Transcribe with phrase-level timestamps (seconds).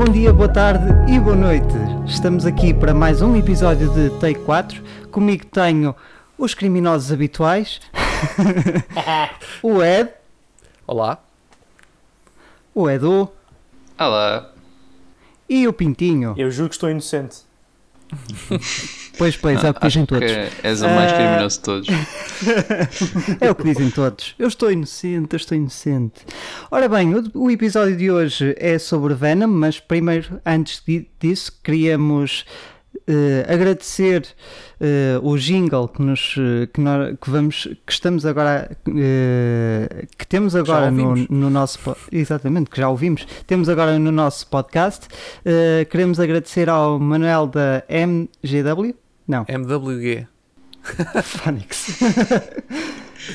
[0.00, 1.74] Bom dia, boa tarde e boa noite.
[2.06, 4.82] Estamos aqui para mais um episódio de Take 4.
[5.10, 5.94] Comigo tenho
[6.38, 7.82] os criminosos habituais,
[9.62, 10.08] o Ed,
[10.86, 11.22] Olá.
[12.74, 13.30] o Edu
[13.98, 14.50] Olá.
[15.46, 16.32] e o Pintinho.
[16.34, 17.40] Eu juro que estou inocente.
[19.18, 20.24] Pois, pois, é o que dizem todos.
[20.30, 21.16] que és o mais Ah.
[21.16, 21.88] criminoso de todos.
[23.40, 24.34] É o que dizem todos.
[24.38, 26.20] Eu estou inocente, eu estou inocente.
[26.70, 31.52] Ora bem, o, o episódio de hoje é sobre Venom, mas primeiro, antes di- disso,
[31.62, 32.46] queríamos
[33.06, 34.26] eh, agradecer
[34.80, 40.26] eh, o jingle que nos eh, que, nós, que vamos que estamos agora eh, que
[40.26, 41.78] temos agora no, no nosso
[42.12, 45.08] exatamente que já ouvimos temos agora no nosso podcast
[45.90, 48.94] queremos agradecer ao Manuel da MGW
[49.28, 50.26] não MWG.
[51.22, 52.00] Phonics.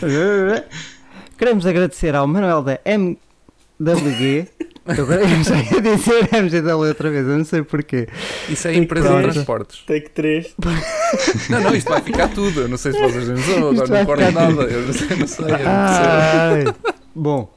[1.37, 4.49] Queremos agradecer ao Manuel da MWG.
[4.87, 8.07] Eu agora eu já ia dizer MGW outra vez, eu não sei porquê.
[8.47, 9.83] Isso é a Tem empresa de transportes.
[9.85, 10.55] Take 3.
[11.49, 12.61] Não, não, isto vai ficar tudo.
[12.61, 14.63] Eu não sei se vocês não são, agora não ficar nada.
[14.63, 15.45] Eu não sei, não sei.
[15.45, 15.65] eu não sei.
[15.67, 16.65] Ai,
[17.15, 17.55] bom,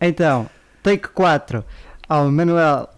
[0.00, 0.48] então,
[0.82, 1.64] take 4
[2.08, 2.88] ao Manuel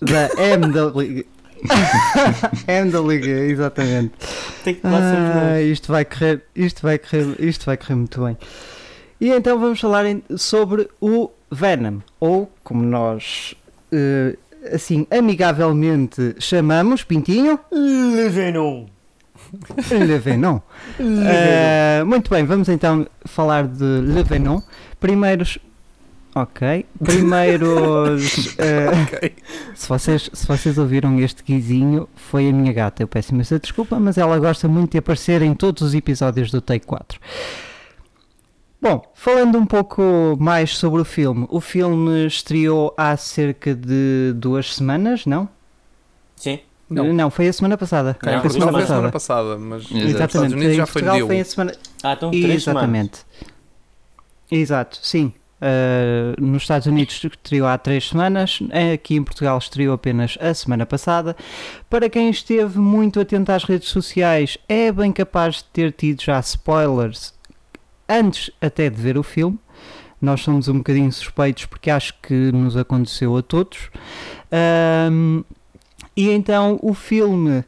[0.00, 1.26] da MWG.
[2.66, 4.12] MWG, exatamente.
[4.64, 8.36] Take 4 sempre Ah, isto vai correr, isto vai correr, isto vai correr muito bem.
[9.20, 13.54] E então vamos falar em- sobre o Venom, ou como nós
[13.92, 14.36] eh,
[14.72, 18.86] assim amigavelmente chamamos, Pintinho, Le Venom.
[19.90, 20.60] Le Venom.
[20.98, 21.26] Le Venom.
[21.26, 24.60] Eh, muito bem, vamos então falar de Le Venom.
[25.00, 25.58] Primeiros,
[26.34, 29.32] ok, primeiros, eh, Ok.
[29.74, 33.02] se vocês, se vocês ouviram este guizinho, foi a minha gata.
[33.02, 36.60] Eu peço imensa desculpa, mas ela gosta muito de aparecer em todos os episódios do
[36.60, 37.18] Take 4.
[38.80, 44.74] Bom, falando um pouco mais sobre o filme, o filme estreou há cerca de duas
[44.74, 45.48] semanas, não?
[46.34, 46.60] Sim.
[46.88, 47.30] Não.
[47.30, 48.16] foi a semana passada.
[48.22, 49.48] Não, foi a não, Não semana foi a semana passada.
[49.50, 49.94] passada, mas Exato.
[49.94, 51.26] nos Estados Exatamente, Unidos já foi Portugal deu.
[51.26, 51.72] foi a semana.
[52.02, 52.62] Ah, então 3 semanas.
[52.62, 53.20] Exatamente.
[54.50, 55.32] Exato, sim.
[55.60, 58.60] Uh, nos Estados Unidos estreou há três semanas,
[58.94, 61.36] aqui em Portugal estreou apenas a semana passada.
[61.90, 66.40] Para quem esteve muito atento às redes sociais, é bem capaz de ter tido já
[66.40, 67.38] spoilers
[68.10, 69.58] antes até de ver o filme.
[70.20, 73.90] Nós somos um bocadinho suspeitos porque acho que nos aconteceu a todos.
[74.52, 75.42] Ahm,
[76.16, 77.64] e então o filme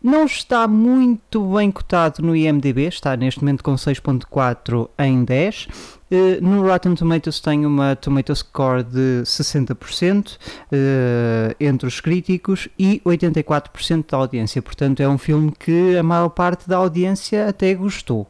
[0.00, 5.68] não está muito bem cotado no IMDB, está neste momento com 6.4 em 10.
[6.10, 10.36] Eh, no Rotten Tomatoes tem uma Tomato Score de 60%
[10.70, 14.60] eh, entre os críticos e 84% da audiência.
[14.60, 18.28] Portanto, é um filme que a maior parte da audiência até gostou.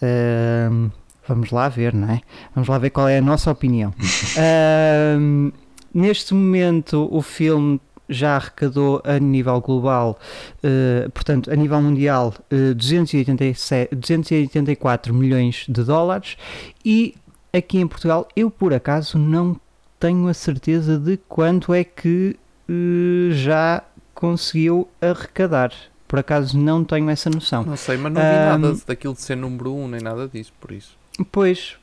[0.00, 0.90] Ahm,
[1.26, 2.20] vamos lá ver, não é?
[2.54, 3.92] Vamos lá ver qual é a nossa opinião.
[4.36, 5.50] Ahm,
[5.92, 7.80] neste momento, o filme
[8.12, 10.18] já arrecadou a nível global,
[10.62, 16.36] eh, portanto, a nível mundial, eh, 287, 284 milhões de dólares
[16.84, 17.14] e
[17.52, 19.56] aqui em Portugal, eu por acaso não
[19.98, 22.36] tenho a certeza de quanto é que
[22.68, 23.82] eh, já
[24.14, 25.72] conseguiu arrecadar.
[26.08, 27.64] Por acaso não tenho essa noção.
[27.64, 30.28] Não sei, mas não vi Ahm, nada daquilo de ser número 1 um, nem nada
[30.28, 30.96] disso, por isso.
[31.30, 31.76] Pois,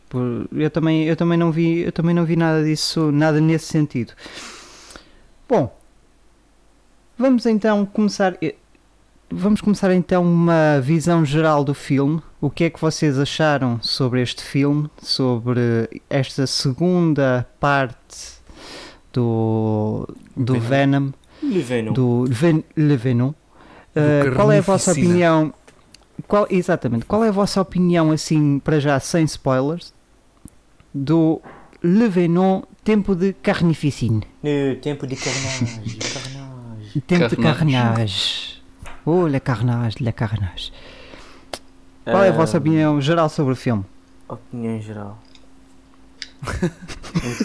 [0.56, 4.14] eu também, eu também não vi, eu também não vi nada disso, nada nesse sentido.
[5.48, 5.76] Bom,
[7.20, 8.56] vamos então começar, eh,
[9.30, 12.22] vamos começar então uma visão geral do filme.
[12.42, 18.40] O que é que vocês acharam sobre este filme, sobre esta segunda parte
[19.14, 21.12] do do Venom.
[21.42, 21.94] Venom, Le Venom.
[21.94, 23.30] do Ven- Le Venom.
[23.30, 25.54] Uh, qual é a vossa opinião?
[26.28, 29.94] Qual, exatamente, qual é a vossa opinião, assim, para já, sem spoilers,
[30.94, 31.42] do
[31.82, 34.22] Le Venom Tempo de Carnificine?
[34.44, 35.98] No tempo de carnage.
[37.08, 38.04] Tempo de Carnage.
[38.08, 38.62] carnage.
[39.06, 40.72] Oh, le carnage, le carnage.
[42.10, 43.86] Qual é a vossa Ah, opinião geral sobre o filme?
[44.28, 45.18] Opinião geral.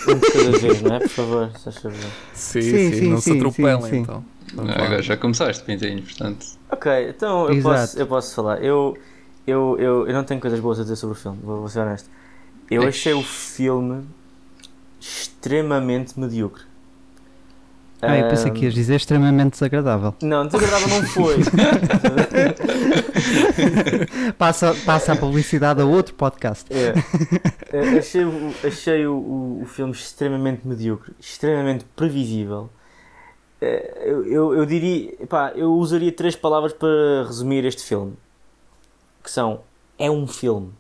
[0.07, 1.01] um, de cada vez, não é?
[1.01, 2.15] Por favor, se faz favor.
[2.33, 4.25] Sim, Sim, não sim, se atropelem sim, então.
[4.55, 4.73] Lá.
[4.75, 6.47] Agora já começaste, Pintinho, portanto.
[6.71, 7.93] Ok, então eu Exato.
[7.93, 8.63] posso, eu posso falar.
[8.63, 8.97] Eu,
[9.47, 11.81] eu, eu, eu não tenho coisas boas a dizer sobre o filme, vou, vou ser
[11.81, 12.09] honesto.
[12.71, 12.89] Eu Eish.
[12.89, 14.05] achei o filme
[15.01, 16.63] extremamente medíocre.
[18.07, 20.15] Ah, eu pensei que ias dizer extremamente desagradável.
[20.23, 21.37] Não, desagradável não foi.
[24.39, 26.67] Passa, passa a publicidade a outro podcast.
[26.73, 26.95] É.
[27.73, 32.69] Eh, achei o, achei o, o, o filme extremamente medíocre, extremamente previsível.
[33.61, 38.15] Eh, Eu, eu, eu diria, pá, eu usaria três palavras para resumir este filme,
[39.23, 39.61] que são
[39.99, 40.73] é um filme.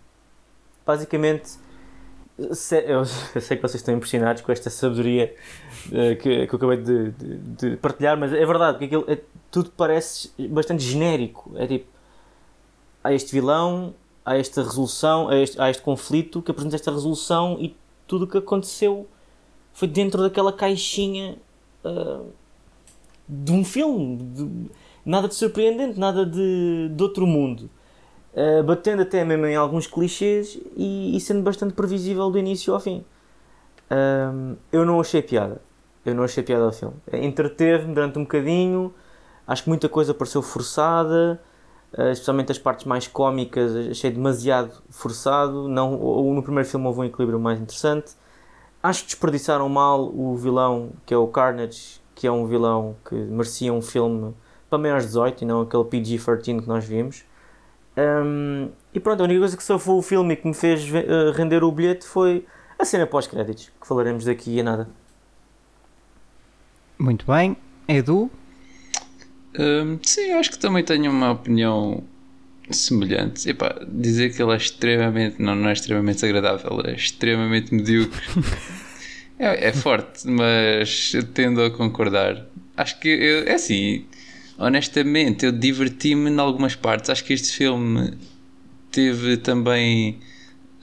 [0.86, 1.52] Basicamente,
[2.36, 3.04] eu,
[3.40, 5.34] sei que vocês estão impressionados com esta sabedoria
[5.92, 7.36] eh, que, que eu acabei de, de-
[7.70, 9.20] de partilhar, mas é verdade, porque aquilo é-
[9.50, 11.52] tudo parece bastante genérico.
[11.56, 11.86] É tipo,
[13.04, 13.94] há este vilão,
[14.24, 17.76] há esta resolução, há este, há este conflito que apresenta esta resolução e
[18.06, 19.06] tudo o que aconteceu
[19.72, 21.36] foi dentro daquela caixinha
[21.84, 22.20] ah,
[23.28, 24.16] de um filme.
[24.16, 24.70] de-
[25.06, 27.68] nada de surpreendente, nada de, de outro mundo.
[28.34, 32.80] Uh, batendo até mesmo em alguns clichês e, e sendo bastante previsível do início ao
[32.80, 33.04] fim.
[33.90, 35.60] Um, eu não achei piada.
[36.04, 36.96] Eu não achei piada ao filme.
[37.12, 38.92] Entreteve-me durante um bocadinho.
[39.46, 41.40] Acho que muita coisa pareceu forçada,
[41.96, 43.74] uh, especialmente as partes mais cómicas.
[43.90, 45.68] Achei demasiado forçado.
[45.68, 45.92] Não,
[46.34, 48.12] no primeiro filme houve um equilíbrio mais interessante.
[48.82, 53.14] Acho que desperdiçaram mal o vilão, que é o Carnage, que é um vilão que
[53.14, 54.34] merecia um filme
[54.68, 57.24] para maiores de 18 e não aquele PG-13 que nós vimos.
[57.96, 61.30] Um, e pronto, a única coisa que safou o filme e que me fez uh,
[61.32, 62.44] render o bilhete foi
[62.78, 64.88] a cena pós-créditos, que falaremos daqui a nada.
[66.98, 67.56] Muito bem.
[67.86, 68.30] Edu?
[69.58, 72.02] Hum, sim, eu acho que também tenho uma opinião
[72.70, 73.48] semelhante.
[73.48, 78.22] Epá, dizer que ele é extremamente, não, não é extremamente agradável, é extremamente medíocre.
[79.38, 82.46] é, é forte, mas tendo a concordar.
[82.76, 84.06] Acho que eu, é assim,
[84.58, 87.10] honestamente, eu diverti-me em algumas partes.
[87.10, 88.12] Acho que este filme
[88.90, 90.20] teve também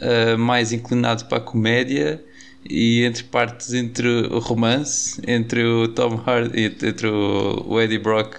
[0.01, 2.23] uh, mais inclinado para a comédia
[2.69, 8.35] e entre partes entre o romance, entre o Tom Hardy, entre o, o Eddie Brock,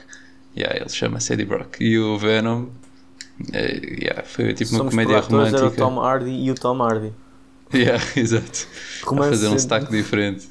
[0.56, 2.70] yeah, ele chama-se Eddie Brock, e o Venom, uh,
[3.52, 5.58] yeah, foi tipo uma Somos comédia por atores, romântica.
[5.58, 7.12] Era o Tom Hardy e o Tom Hardy.
[7.75, 8.69] Yeah, exato.
[9.02, 10.46] A Romance fazer um sotaque diferente.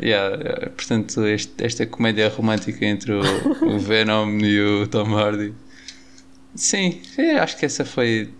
[0.00, 0.70] Yeah.
[0.70, 3.20] Portanto, este- esta comédia romântica entre o,
[3.66, 5.52] o Venom e o Tom Hardy.
[6.54, 7.00] Sim,
[7.40, 8.30] acho que essa foi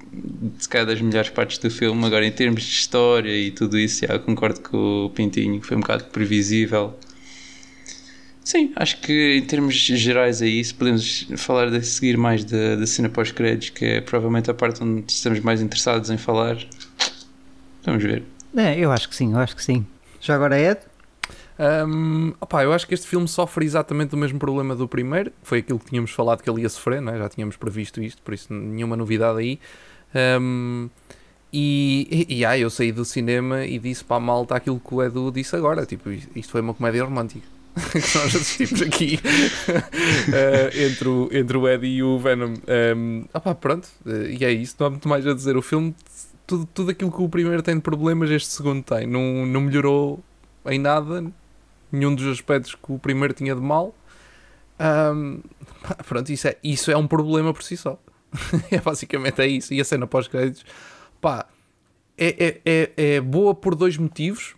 [0.58, 2.04] se calhar das melhores partes do filme.
[2.04, 5.76] Agora, em termos de história e tudo isso, yeah, concordo com o Pintinho, que foi
[5.76, 6.98] um bocado previsível.
[8.42, 10.74] Sim, acho que em termos gerais é isso.
[10.74, 15.04] Podemos falar de seguir mais da, da cena pós-créditos, que é provavelmente a parte onde
[15.12, 16.56] estamos mais interessados em falar.
[17.84, 18.22] Vamos ver.
[18.56, 19.84] É, eu acho que sim, eu acho que sim.
[20.20, 20.80] Já agora Ed?
[21.58, 25.58] Hum, opá, eu acho que este filme sofre exatamente o mesmo problema do primeiro, foi
[25.58, 27.18] aquilo que tínhamos falado que ele ia sofrer, né?
[27.18, 29.58] já tínhamos previsto isto, por isso nenhuma novidade aí.
[30.40, 30.88] Hum,
[31.52, 34.94] e, e, e ah, eu saí do cinema e disse para a malta aquilo que
[34.94, 37.46] o Edu disse agora: tipo, isto foi uma comédia romântica
[37.92, 39.18] que nós assistimos aqui
[40.32, 42.54] eh, entre, o, entre o Eddie e o Venom.
[42.96, 45.56] Um, opá, pronto, eh, e é isso, não há muito mais a dizer.
[45.56, 45.94] O filme,
[46.46, 49.06] tudo, tudo aquilo que o primeiro tem de problemas, este segundo tem.
[49.06, 50.22] Não, não melhorou
[50.66, 51.24] em nada,
[51.90, 53.94] nenhum dos aspectos que o primeiro tinha de mal.
[54.78, 57.98] Pá, pronto, isso é, isso é um problema por si só.
[58.70, 59.72] é basicamente é isso.
[59.74, 60.64] E a cena pós-créditos,
[61.20, 61.46] pá,
[62.16, 64.54] é, é, é, é boa por dois motivos,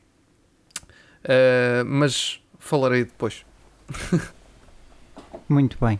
[1.24, 3.44] ah, mas falarei depois.
[5.48, 5.98] Muito bem.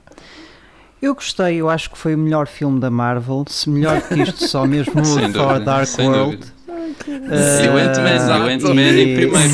[1.03, 4.47] Eu gostei, eu acho que foi o melhor filme da Marvel, se melhor que isto
[4.47, 6.37] só mesmo o Thor Dark sem World.
[6.37, 6.61] dúvida.
[7.09, 9.51] Eh, E o Ant-Man, o Ant-Man em primeiro.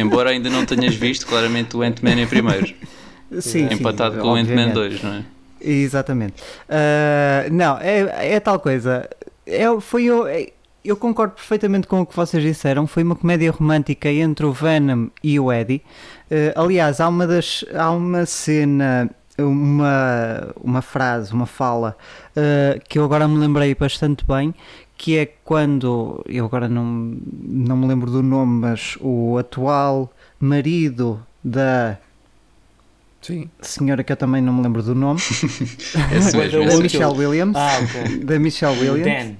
[0.00, 2.66] Embora ainda não tenhas visto, claramente o Ant-Man em primeiro.
[3.32, 4.70] Sim, sim, Empatado com o obviamente.
[4.70, 5.24] Ant-Man 2, não é?
[5.60, 6.34] Exatamente.
[6.68, 9.08] Ah, não, é, é tal coisa.
[9.46, 10.48] É, foi eu, é-
[10.84, 12.86] eu concordo perfeitamente com o que vocês disseram.
[12.86, 15.82] Foi uma comédia romântica entre o Venom e o Eddie.
[16.30, 21.96] Ah, aliás, há uma, das, há uma cena, uma, uma frase, uma fala
[22.36, 24.54] ah, que eu agora me lembrei bastante bem.
[25.02, 26.84] Que é quando, eu agora não,
[27.42, 31.96] não me lembro do nome, mas o atual marido da
[33.22, 33.48] Sim.
[33.62, 35.18] senhora que eu também não me lembro do nome,
[36.14, 37.56] Esse mesmo, da Michelle Williams.
[37.56, 38.18] Ah, ok.
[38.24, 39.26] Da Michelle O Williams.
[39.28, 39.34] Dan.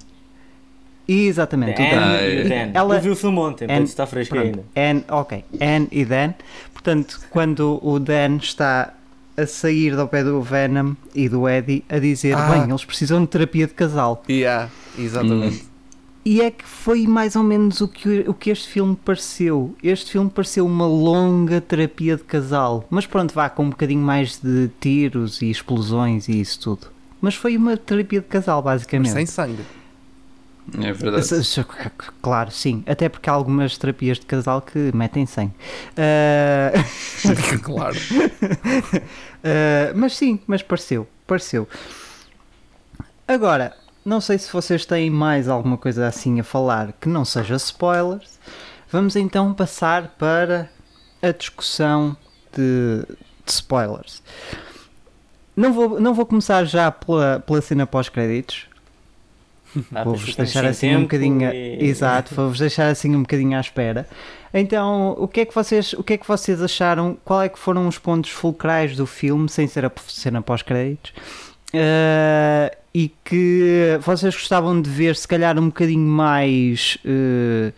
[1.06, 2.00] Exatamente, o Dan Dan.
[2.00, 2.44] Ah, e é.
[2.44, 2.70] Dan.
[2.78, 4.64] Ela- Eu vi o filme ontem, Anne- está fresco ainda.
[4.74, 6.32] Anne, ok, Anne e Dan.
[6.72, 8.94] Portanto, quando o Dan está
[9.42, 12.48] a sair do pé do Venom e do Eddie a dizer: Ah.
[12.50, 14.22] bem, eles precisam de terapia de casal.
[14.28, 15.68] Yeah, exatamente.
[16.24, 19.74] E é que foi mais ou menos o que, o que este filme pareceu.
[19.82, 22.84] Este filme pareceu uma longa terapia de casal.
[22.90, 26.88] Mas pronto, vá com um bocadinho mais de tiros e explosões e isso tudo.
[27.22, 29.12] Mas foi uma terapia de casal, Mas basicamente.
[29.12, 29.62] sem sangue.
[30.78, 31.26] É verdade.
[32.22, 32.82] Claro, sim.
[32.86, 35.54] Até porque há algumas terapias de casal que metem sangue.
[35.96, 37.96] Ah, claro.
[39.44, 41.06] ah, mas sim, mas pareceu.
[41.26, 41.68] Pareceu.
[43.28, 47.56] Agora, não sei se vocês têm mais alguma coisa assim a falar que não seja
[47.56, 48.38] spoilers.
[48.90, 50.70] Vamos então passar para
[51.22, 52.16] a discussão
[52.52, 53.04] de,
[53.44, 54.22] de spoilers.
[55.54, 58.66] Não vou, não vou começar já pela, pela cena pós-créditos.
[59.94, 61.52] Ah, Vou-vos deixar assim um bocadinho.
[61.52, 64.06] e- Exato, vou-vos deixar assim um bocadinho à espera.
[64.52, 67.16] Então, o que é que vocês, o que é que vocês acharam?
[67.24, 71.12] Qual é que foram os pontos fulcrais do filme, sem ser a cena pós-créditos?
[71.72, 76.98] Eh, e que vocês gostavam de ver, se calhar, um bocadinho mais.
[77.04, 77.72] eh,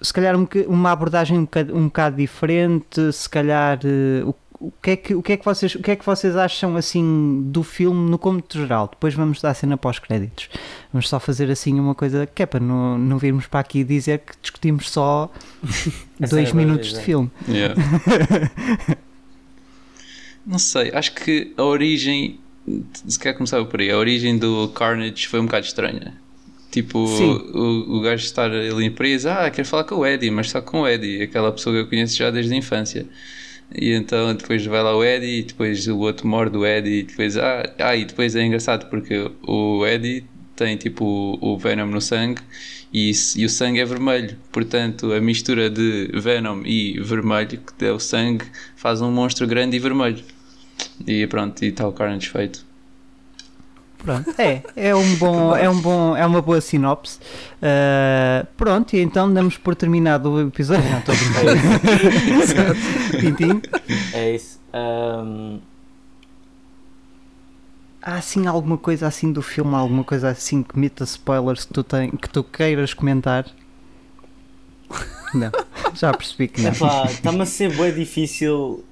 [0.00, 3.78] se calhar, um uma abordagem um bocado, um bocado diferente, se calhar.
[3.84, 6.04] eh, o, o que é que, o, que é que vocês, o que é que
[6.04, 8.88] vocês acham assim do filme no cômodo geral?
[8.88, 10.48] Depois vamos dar a cena pós-créditos.
[10.92, 14.20] Vamos só fazer assim uma coisa que é para não, não virmos para aqui dizer
[14.20, 15.30] que discutimos só
[16.18, 17.04] dois cena, minutos de exato.
[17.04, 17.30] filme.
[17.48, 17.74] Yeah.
[20.46, 22.38] Não sei, acho que a origem,
[23.08, 26.14] se quer começar por aí, a origem do Carnage foi um bocado estranha.
[26.70, 27.50] Tipo, Sim.
[27.52, 30.82] o, o gajo estar ali preso, ah, quero falar com o Eddie, mas só com
[30.82, 33.06] o Eddie, aquela pessoa que eu conheço já desde a infância.
[33.74, 37.02] E então depois vai lá o Eddie, e depois o outro morde o Eddie, e
[37.02, 42.00] depois, ah, ah, e depois é engraçado porque o Eddie tem tipo o, Venom no
[42.00, 42.40] sangue
[42.92, 44.36] e, e o sangue é vermelho.
[44.50, 48.44] Portanto, a mistura de Venom e vermelho, que é o sangue,
[48.74, 50.24] faz um monstro grande e vermelho.
[51.06, 52.65] E pronto, e está o Carnage feito.
[53.98, 57.18] Pronto, é, é um bom, é um bom, é uma boa sinopse.
[57.56, 60.88] Uh, pronto, e então damos por terminado o episódio.
[60.90, 62.74] Não, estou a brincar.
[63.20, 63.62] Pintinho.
[64.12, 64.60] É isso.
[64.72, 65.58] Ahm,
[68.06, 71.82] Há assim alguma coisa assim do filme, alguma coisa assim que meta spoilers que tu,
[71.82, 73.44] tem, que tu queiras comentar?
[75.34, 75.50] Não,
[75.92, 76.70] já percebi que não.
[76.70, 78.84] Está-me a ser bem difícil.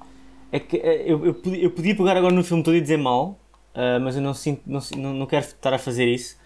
[0.51, 2.97] É que é, eu, eu, podia, eu podia pegar agora no filme todo e dizer
[2.97, 3.39] mal,
[3.75, 4.79] ah, mas eu não sinto, não,
[5.13, 6.37] não, quero estar a fazer isso.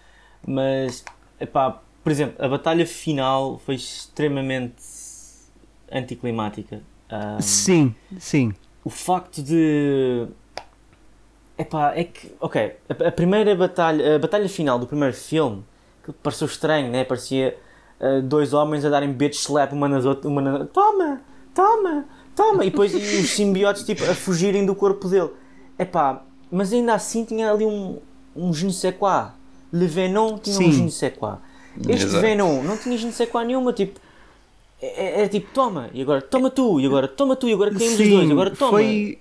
[0.46, 1.04] Mas,
[1.38, 4.82] epá, por exemplo, a batalha final foi extremamente
[5.92, 6.82] anticlimática.
[7.08, 8.52] Ah, Sim, sim.
[8.84, 10.26] o facto de.
[11.56, 12.32] Epá, é que.
[12.40, 14.16] Ok, a, a primeira batalha.
[14.16, 15.64] A batalha final do primeiro filme
[16.04, 17.04] que pareceu estranho, né?
[17.04, 17.56] Parecia
[18.00, 20.26] ah, dois homens a darem bitch slap uma nas outras.
[20.26, 20.64] Uma na...
[20.66, 21.20] Toma!
[21.54, 22.04] Toma!
[22.34, 22.64] Toma!
[22.64, 25.30] E depois e os simbiotes tipo, a fugirem do corpo dele.
[25.78, 27.98] Epá, mas ainda assim tinha ali um.
[28.36, 29.32] Um je ne sais quoi.
[29.72, 30.72] Le Venom tinha um Sim.
[30.72, 31.34] je ne sais quoi.
[31.88, 32.20] Este Exato.
[32.20, 33.98] Venom não tinha je ne sais quoi nenhuma, tipo.
[34.80, 37.70] é- é- Era tipo, toma, e agora toma tu, e agora toma tu, e agora
[37.70, 38.70] caímos os dois, agora toma.
[38.70, 39.18] foi,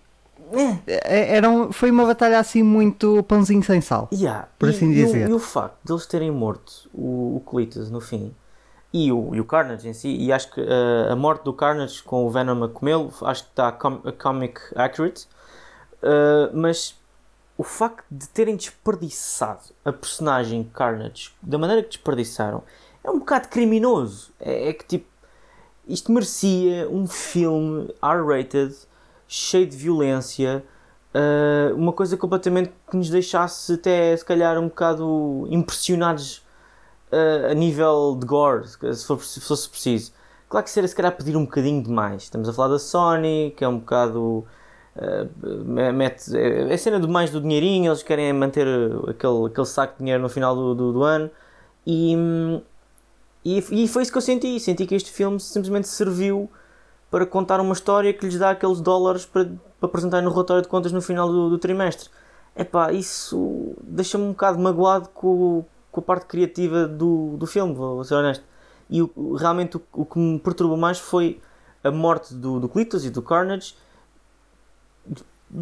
[0.88, 4.08] é- era um- foi uma batalha assim muito pãozinho sem sal.
[4.14, 4.48] Yeah.
[4.58, 5.30] por e, assim e o- dizer.
[5.30, 8.34] E o, facto de eles terem morto o, o Cletus no fim
[8.94, 12.02] e o, e o Carnage em si, e acho que uh, a morte do Carnage
[12.04, 15.28] com o Venom a comê-lo, acho que está com, comic accurate,
[16.02, 16.96] Uh, mas
[17.60, 22.64] o facto de terem desperdiçado a personagem Carnage da maneira que desperdiçaram
[23.04, 24.32] é um bocado criminoso.
[24.40, 25.06] É, é que tipo,
[25.86, 28.74] isto merecia um filme R-rated,
[29.28, 30.64] cheio de violência,
[31.14, 36.38] uh, uma coisa completamente que nos deixasse até se calhar um bocado impressionados
[37.12, 40.14] uh, a nível de gore, se, for, se fosse preciso.
[40.48, 42.24] Claro que seria se calhar pedir um bocadinho demais.
[42.24, 44.48] Estamos a falar da Sony, que é um bocado.
[45.66, 48.68] Me- mete, é cena do mais do dinheirinho, eles querem manter
[49.08, 51.30] aquele, aquele saco de dinheiro no final do, do, do ano.
[51.86, 52.14] E,
[53.44, 54.60] e, e foi isso que eu senti.
[54.60, 56.50] Senti que este filme simplesmente serviu
[57.10, 60.68] para contar uma história que lhes dá aqueles dólares para, para apresentar no relatório de
[60.68, 62.10] contas no final do, do trimestre.
[62.56, 68.04] Epá, isso deixa-me um bocado magoado com, com a parte criativa do, do filme, vou,
[68.04, 68.44] ser honesto.
[68.90, 71.40] E o- realmente o, o que me perturbou mais foi
[71.84, 73.76] a morte do, do Cletus e do Carnage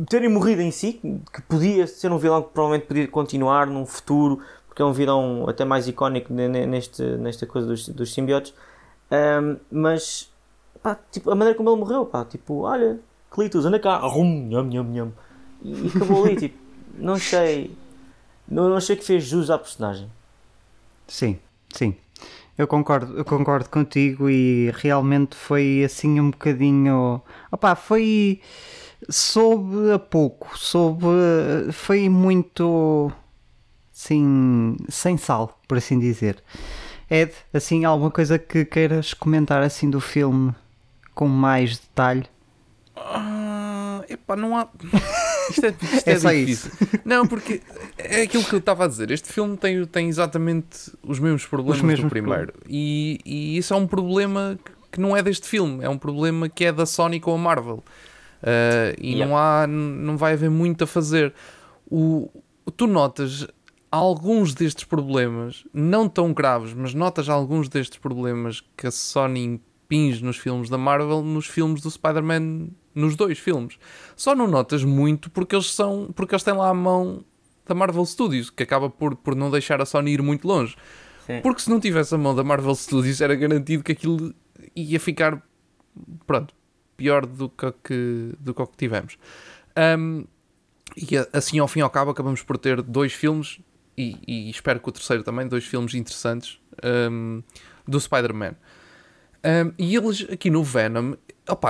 [0.09, 0.99] terem morrido em si,
[1.33, 5.47] que podia ser um vilão que provavelmente podia continuar num futuro, porque é um vilão
[5.47, 8.53] até mais icónico ne- ne- neste, nesta coisa dos, dos simbiotes.
[9.09, 10.29] Ahm, mas
[10.83, 12.99] pá, tipo, a maneira como ele morreu, pá, tipo, olha,
[13.31, 15.13] Cletus, anda cá, arrum, nham, nham, nham.
[15.61, 16.57] E, e acabou ali, tipo,
[16.97, 17.71] não achei,
[18.47, 20.09] não, não achei que fez jus à personagem.
[21.07, 21.39] Sim,
[21.73, 21.95] sim.
[22.57, 27.21] Eu concordo, eu concordo contigo e realmente foi assim um bocadinho.
[27.51, 28.41] Opá, foi.
[29.09, 31.05] Soube a pouco, soube.
[31.71, 33.11] Foi muito.
[33.93, 34.75] Assim.
[34.89, 36.43] sem sal, por assim dizer.
[37.09, 40.53] Ed, assim, alguma coisa que queiras comentar assim do filme
[41.15, 42.25] com mais detalhe?
[42.95, 44.67] Ah, epá, não há.
[45.49, 46.71] Isto é, isto É é, só difícil.
[47.05, 47.61] Não, porque
[47.97, 49.09] é aquilo que eu estava a dizer.
[49.11, 52.53] Este filme tem, tem exatamente os mesmos problemas mesmos do primeiro.
[52.67, 55.81] E, e isso é um problema que- que não é deste filme.
[55.85, 57.81] É um problema que é da Sony com a Marvel.
[58.43, 59.25] Ah, e Yeah.
[59.25, 59.67] não há.
[59.67, 61.33] Não vai haver muito a fazer.
[61.89, 62.29] O,
[62.75, 63.47] tu notas
[63.91, 70.23] alguns destes problemas, não tão graves, mas notas alguns destes problemas que a Sony impinge
[70.23, 73.77] nos filmes da Marvel, nos filmes do Spider-Man, nos dois filmes.
[74.15, 77.23] Só não notas muito porque eles são, porque eles têm lá a mão
[77.65, 80.75] da Marvel Studios, que acaba por, por não deixar a Sony ir muito longe.
[81.25, 81.39] Sim.
[81.41, 84.33] Porque se não tivesse a mão da Marvel Studios, era garantido que aquilo
[84.75, 85.41] ia ficar,
[86.25, 86.53] pronto,
[86.97, 89.17] pior do que, que- do que que tivemos.
[89.97, 90.25] Um,
[90.97, 93.59] e assim, ao fim e ao cabo, acabamos por ter dois filmes,
[93.95, 96.59] e, e espero que o terceiro também, dois filmes interessantes
[97.11, 97.41] um,
[97.87, 98.55] do Spider-Man.
[99.43, 101.13] Um, e eles, aqui no Venom,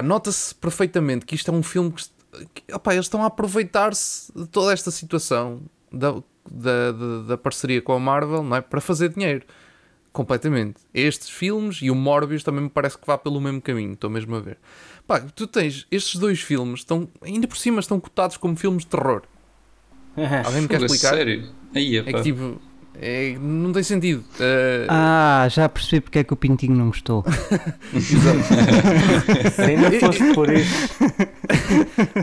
[0.04, 4.48] nota-se perfeitamente que isto é um filme que, que opa, eles estão a aproveitar-se de
[4.48, 6.14] toda esta situação da,
[6.50, 8.62] da, da, da parceria com a Marvel não é?
[8.62, 9.46] para fazer dinheiro.
[10.12, 10.80] Completamente.
[10.94, 14.36] Estes filmes e o Morbius também me parece que vá pelo mesmo caminho, estou mesmo
[14.36, 14.58] a ver.
[15.08, 18.90] Pá, tu tens estes dois filmes, estão, ainda por cima estão cotados como filmes de
[18.90, 19.22] terror.
[20.46, 21.14] Alguém me quer explicar?
[21.16, 21.50] Sério?
[21.74, 22.60] Aí, É que tipo,
[23.00, 24.22] é- não tem sentido.
[24.40, 27.24] Uh, Ah, já percebi porque é que o Pintinho não gostou.
[29.56, 30.98] Se ainda fosse por isso.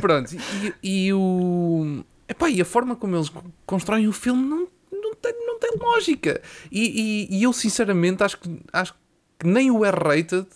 [0.01, 0.35] Pronto,
[0.83, 2.05] e, e o.
[2.29, 3.31] Epá, e a forma como eles
[3.67, 6.41] constroem o filme não, não, tem, não tem lógica.
[6.71, 8.95] E, e- e eu sinceramente acho que, acho
[9.39, 10.47] que nem o R-rated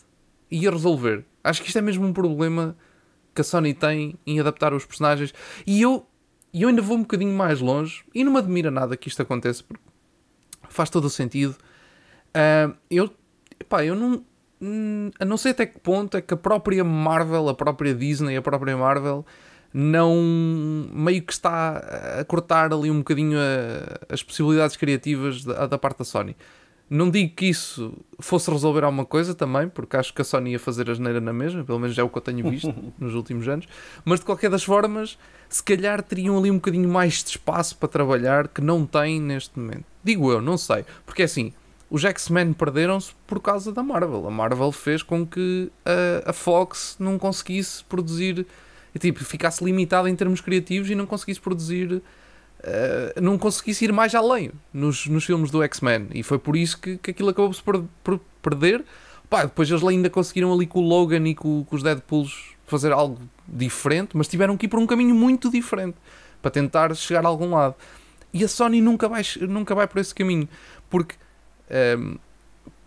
[0.50, 1.25] ia resolver.
[1.42, 2.76] Acho que isto é mesmo um problema
[3.35, 5.33] que a Sony tem em adaptar os personagens.
[5.66, 6.07] E eu,
[6.52, 9.62] eu ainda vou um bocadinho mais longe e não me admira nada que isto aconteça
[9.66, 9.85] porque
[10.68, 11.57] faz todo o sentido.
[12.35, 13.11] Ah, eu,
[13.61, 14.25] epá, eu não.
[14.61, 18.37] hum, A não sei até que ponto é que a própria Marvel, a própria Disney,
[18.37, 19.25] a própria Marvel
[19.73, 20.14] não
[20.92, 21.76] meio que está
[22.21, 26.35] a cortar ali um bocadinho a- as possibilidades criativas da, da parte da Sony.
[26.90, 30.59] Não digo que isso fosse resolver alguma coisa também, porque acho que a Sony ia
[30.59, 33.47] fazer a geneira na mesma, pelo menos é o que eu tenho visto nos últimos
[33.47, 33.66] anos.
[34.04, 35.18] Mas de qualquer das formas,
[35.49, 39.59] se calhar teriam ali um bocadinho mais de espaço para trabalhar que não têm neste
[39.59, 39.85] momento.
[40.02, 40.85] Digo eu, não sei.
[41.04, 41.52] Porque assim,
[41.90, 44.26] os X-Men perderam-se por causa da Marvel.
[44.26, 48.47] A Marvel fez com que a, a Fox não conseguisse produzir,
[48.99, 52.02] tipo, ficasse limitada em termos criativos e não conseguisse produzir,
[52.62, 56.08] eh, não conseguisse ir mais além nos, nos filmes do X-Men.
[56.14, 58.84] E foi por isso que, que aquilo acabou-se por, por perder.
[59.30, 62.92] Pá, depois eles ainda conseguiram ali com o Logan e com, com os Deadpools fazer
[62.92, 65.97] algo diferente, mas tiveram que ir por um caminho muito diferente
[66.42, 67.75] para tentar chegar a algum lado.
[68.32, 70.49] E a Sony nunca vai, nunca vai por esse caminho,
[70.90, 71.14] porque
[71.71, 72.16] ehm,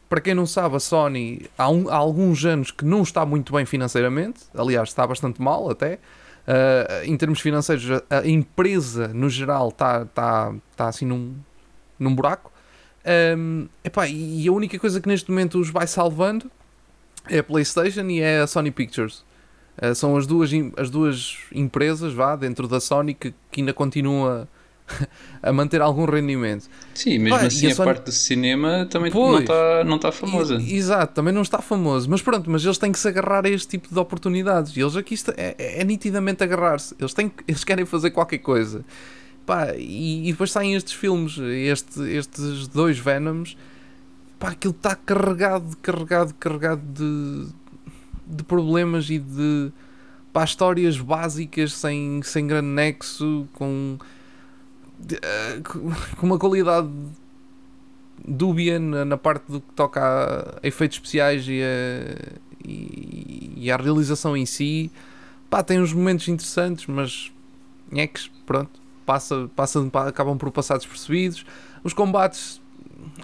[0.08, 3.54] para quem não sabe, a Sony há, um- há alguns anos que não está muito
[3.54, 6.00] bem financeiramente, aliás, está bastante mal até.
[6.48, 11.36] Uh, em termos financeiros, a, a empresa no geral está tá, tá assim num,
[12.00, 12.52] num buraco.
[13.38, 16.50] Um, epá, e a única coisa que neste momento os vai salvando
[17.30, 19.24] é a PlayStation e é a Sony Pictures.
[19.82, 24.48] Uh, são as duas, as duas empresas vá, dentro da Sony que, que ainda continua
[25.42, 26.68] a manter algum rendimento.
[26.94, 29.32] Sim, mesmo e assim a Sony- parte do cinema também Pois.
[29.34, 30.56] não está não tá famosa.
[30.56, 32.10] E- exato, também não está famoso.
[32.10, 34.76] Mas pronto, mas eles têm que se agarrar a este tipo de oportunidades.
[34.76, 36.96] E eles aqui está- é, é- é nitidamente agarrar-se.
[37.00, 38.84] Eles, têm, eles querem fazer qualquer coisa.
[39.46, 43.58] Pá, e, e depois saem estes filmes, este- estes dois Venoms.
[44.40, 47.48] Pá, aquilo está carregado, carregado, carregado de,
[48.26, 49.72] de problemas e de
[50.34, 53.98] pá, histórias básicas sem, sem grande nexo, com,
[55.68, 56.90] com com uma qualidade
[58.28, 63.78] dúbia na, parte do que toca a, a efeitos especiais e, a, e, e à
[63.78, 64.92] realização em si.
[65.50, 67.32] Pá, tem uns momentos interessantes, mas
[67.92, 71.46] nheques, pronto, passa, passa, pa- acabam por passar despercebidos.
[71.84, 72.62] Os combates,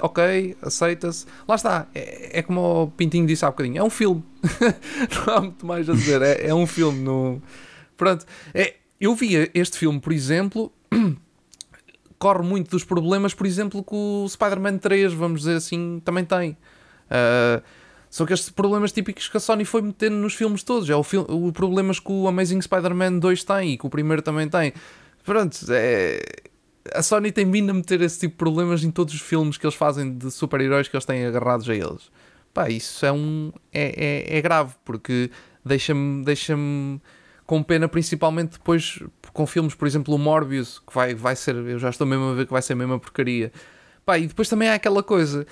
[0.01, 1.25] ok, aceita-se.
[1.47, 4.23] Lá está, é, é como o Pintinho disse há bocadinho, é um filme.
[5.25, 6.99] não há muito mais a dizer, é, é um filme.
[6.99, 7.41] No...
[7.95, 10.71] Pronto, é, eu via este filme, por exemplo,
[12.17, 16.57] corre muito dos problemas, por exemplo, que o Spider-Man 3, vamos dizer assim, também tem.
[17.09, 17.61] Ah,
[18.09, 20.89] são aqueles problemas típicos que a Sony foi metendo nos filmes todos.
[20.89, 24.21] É o, fil o problemas que o Amazing Spider-Man 2 tem e que o primeiro
[24.21, 24.73] também tem.
[25.23, 26.21] Pronto, é...
[26.93, 29.65] a Sony tem vindo a meter esse tipo de problemas em todos os filmes que
[29.65, 32.09] eles fazem de super-heróis que eles têm agarrados a eles.
[32.53, 33.51] Pá, isso é um.
[33.73, 35.29] é, é, é grave, porque
[35.65, 37.01] deixa-me deixa-me
[37.47, 39.01] com pena, principalmente depois
[39.33, 42.33] com filmes, por exemplo, o Morbius, que vai, vai ser, eu já estou mesmo a
[42.33, 43.51] ver que vai ser a mesma porcaria.
[44.05, 45.47] Pá, e depois também há aquela coisa,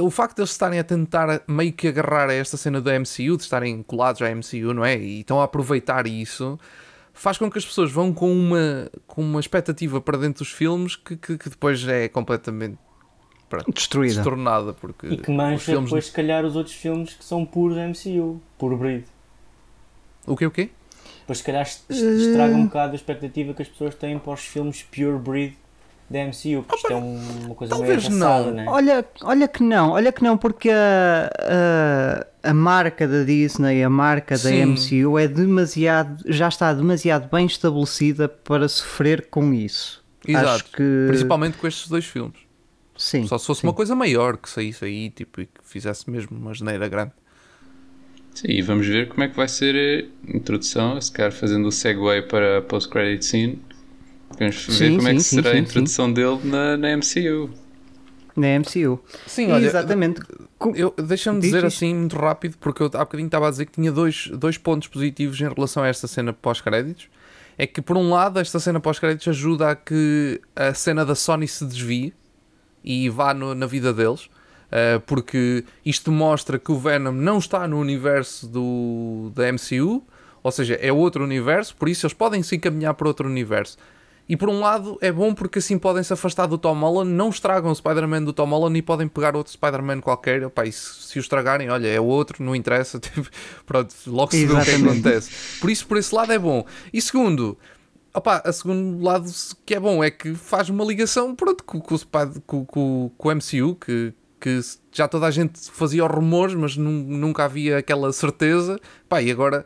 [0.00, 3.36] o facto de eles estarem a tentar meio que agarrar a esta cena da MCU,
[3.36, 4.96] de estarem colados à MCU, não é?
[4.96, 6.58] E estão a aproveitar isso,
[7.12, 10.96] faz com que as pessoas vão com uma, com uma expectativa para dentro dos filmes
[10.96, 12.78] que, que, que depois é completamente
[13.48, 14.14] pronto, Destruída.
[14.14, 15.84] destornada, porque E que os mancha filmes...
[15.84, 19.04] depois, se calhar, os outros filmes que são puros MCU, puro breed.
[20.26, 20.70] O quê, o quê?
[21.26, 24.40] Depois, se calhar, est- estraga um bocado a expectativa que as pessoas têm para os
[24.40, 25.54] filmes pure breed
[26.08, 28.54] da MCU, porque isto é um- uma coisa talvez meio avançada, não.
[28.54, 28.64] né?
[28.68, 31.28] Olha, olha que não, olha que não, porque a,
[32.44, 34.66] a, a marca da Disney, a marca da Sim.
[34.66, 40.04] MCU é demasiado, já está demasiado bem estabelecida para sofrer com isso.
[40.26, 40.48] Exato.
[40.48, 42.36] Acho que Principalmente com estes dois filmes.
[42.96, 43.26] Sim.
[43.26, 43.66] Só se fosse sim.
[43.66, 47.12] uma coisa maior que saísse aí tipo, e que fizesse mesmo uma geneira grande.
[48.36, 49.74] Sim, e vamos ver como é que vai ser
[50.28, 53.58] a introdução, se calhar fazendo o segue para a post-credit scene.
[54.38, 56.90] Vamos ver Sim, como é sim, que sim, será sim, a introdução dele na, na
[56.90, 57.50] MCU.
[58.36, 59.00] Na MCU.
[59.26, 60.20] Sim, olha, Exatamente.
[61.08, 61.74] Deixa-me Diz, dizer diz.
[61.74, 64.88] assim muito rápido, porque eu há bocadinho estava a dizer que tinha dois, dois pontos
[64.88, 67.08] positivos em relação a esta cena pós-créditos.
[67.58, 71.48] É que, por um lado, esta cena pós-créditos ajuda a que a cena da Sony
[71.48, 72.12] se desvie
[72.84, 74.28] e vá no- na vida deles,
[74.70, 80.02] eh, porque isto mostra que o Venom não está no universo do, da MCU,
[80.42, 83.76] ou seja, é outro universo, por isso eles podem se encaminhar para outro universo.
[84.28, 87.28] E por um lado é bom porque assim podem se afastar do Tom Holland, não
[87.28, 90.44] estragam o Spider-Man do Tom Holland e podem pegar outro Spider-man qualquer.
[90.44, 92.98] Opa, e se, se o estragarem, olha, é outro, não interessa.
[93.00, 93.28] tipo,
[93.64, 95.60] pronto, logo se vê o que é acontece.
[95.60, 96.66] Por isso, por esse lado é bom.
[96.92, 97.56] E segundo,
[98.12, 99.30] opa, a segundo lado
[99.64, 101.96] que é bom é que faz uma ligação pronto, com, com,
[102.44, 104.60] com, com o MCU, que, que
[104.92, 108.78] já toda a gente fazia os rumores, mas nun- nunca havia aquela certeza.
[109.08, 109.64] Pá, e agora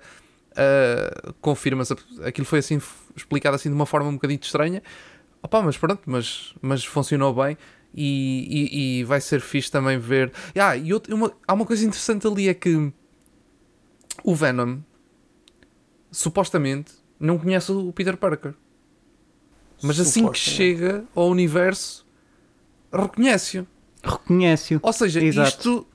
[0.53, 1.95] uh, confirma-se.
[2.25, 2.81] Aquilo foi assim
[3.17, 4.83] explicado assim de uma forma um bocadinho estranha.
[5.43, 7.57] Opa, mas pronto, mas, mas funcionou bem.
[7.93, 10.33] E, e, e vai ser fixe também ver.
[10.55, 12.93] Ah, e outra, uma, há uma coisa interessante ali: é que
[14.23, 14.79] o Venom
[16.11, 18.55] supostamente não conhece o Peter Parker,
[19.83, 22.07] mas assim que chega ao universo,
[22.93, 23.67] reconhece-o.
[24.03, 24.81] Reconhece-o.
[24.83, 25.49] Ou seja, Exato.
[25.49, 25.87] isto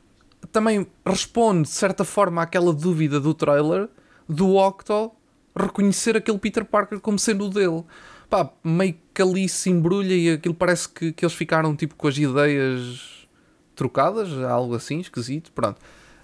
[0.52, 3.90] também responde de certa forma àquela dúvida do trailer
[4.28, 5.12] do Octo
[5.56, 7.84] reconhecer aquele Peter Parker como sendo o dele.
[8.30, 12.08] Pá, meio que ali se embrulha e aquilo parece que, que eles ficaram tipo com
[12.08, 13.28] as ideias
[13.76, 15.52] trocadas, algo assim, esquisito.
[15.52, 15.80] Pronto.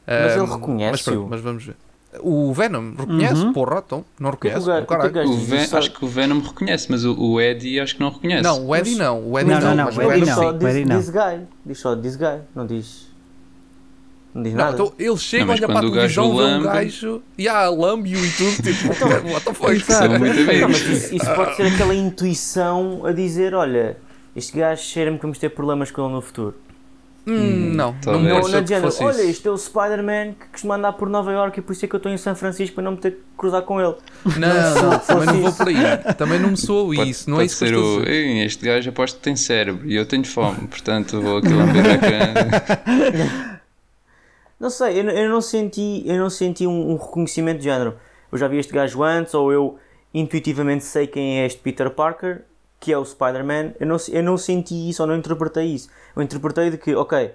[0.05, 1.21] Mas ele Ahm, reconhece-o.
[1.23, 1.75] Mas, mas vamos ver.
[2.19, 3.53] O Venom reconhece, Uhum.
[3.53, 4.59] porra, então, não é reconhece.
[4.59, 7.39] o gajo- o o é o Ven- acho que o Venom reconhece, mas o, o
[7.39, 8.43] Eddie acho que não reconhece.
[8.43, 9.31] Não, o Eddie Mas- não.
[9.31, 10.35] O Eddie Não, não, não, mas o o Eddie diz não.
[10.35, 10.65] só sim.
[10.65, 10.97] o Eddie this, não.
[10.99, 11.47] this guy.
[11.65, 12.39] Diz só this guy.
[12.53, 13.11] Não diz.
[14.33, 14.73] Não diz Não, nada.
[14.75, 17.69] então ele chega, Não, olha para a o gajo televisão, vê um gajo e há
[17.69, 19.79] lambe-o e tudo, tipo, Então, what the fuck?
[19.81, 20.81] São muito Não, mas amigos.
[20.81, 23.97] isso, isso pode ser aquela intuição a dizer: olha,
[24.35, 26.55] este gajo cheira-me que vamos ter problemas com ele no futuro.
[27.27, 29.03] Hum, não, não me Não, não que adianta.
[29.03, 31.87] Olha, isto é o Spider-Man que costuma andar por Nova York e por isso é
[31.87, 33.95] que eu estou em São Francisco para não me ter que cruzar com ele.
[34.39, 36.13] Não, não, também não vou por aí.
[36.17, 37.99] Também não me soou Pode, isso, não é isso que eu o.
[37.99, 38.11] dizer.
[38.11, 41.85] "Ei, Este gajo aposto que tem cérebro e eu tenho fome, portanto vou aqui lamber
[41.91, 43.61] a cana.
[44.59, 47.95] Não sei, eu, eu não senti, eu não senti um, um reconhecimento de género.
[48.31, 49.79] Eu já vi este gajo antes, ou eu
[50.13, 52.43] intuitivamente sei quem é este Peter Parker,
[52.81, 53.75] que é o Spider-Man.
[53.79, 55.87] Eu não, eu não senti isso, ou não interpretei isso.
[56.15, 57.33] Eu interpretei de que, ok,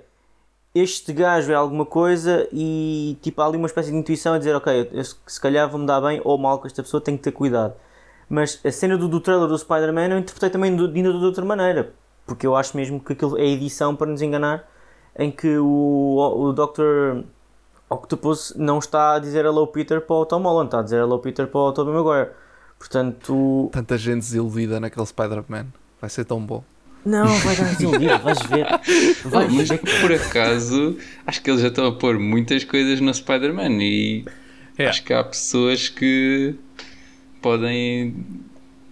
[0.75, 4.55] este gajo é alguma coisa e tipo, há ali uma espécie de intuição a dizer,
[4.55, 7.33] ok, eu, se calhar vou-me dar bem ou mal com esta pessoa, tenho que ter
[7.33, 7.75] cuidado.
[8.29, 11.45] Mas a cena do, do trailer do Spider-Man eu interpretei também do, ainda de outra
[11.45, 11.95] maneira,
[12.27, 14.69] porque eu acho mesmo que aquilo é edição para nos enganar,
[15.19, 17.25] em que o, o Dr.
[17.89, 21.21] Octopus não está a dizer Hello Peter para o Tom Holland, está a dizer Hello
[21.21, 22.31] Peter para o Tobey Maguire.
[22.79, 25.67] Portanto, Tanta gente desiludida naquele Spider-Man.
[26.01, 26.63] Vai ser tão bom.
[27.05, 28.67] não, vai dar desiludido, vais ver.
[29.25, 29.81] Vais Mas ver.
[30.01, 34.25] por acaso, acho que eles já estão a pôr muitas coisas no Spider-Man e
[34.79, 34.87] É.
[34.89, 36.55] acho que há pessoas que
[37.41, 38.15] podem.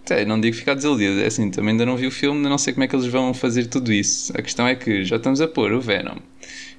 [0.05, 2.57] sei, não digo ficar desiludidas, é assim, também ainda não vi o filme, ainda não
[2.57, 4.31] sei como é que eles vão fazer tudo isso.
[4.37, 6.17] A questão é que já estamos a pôr o Venom.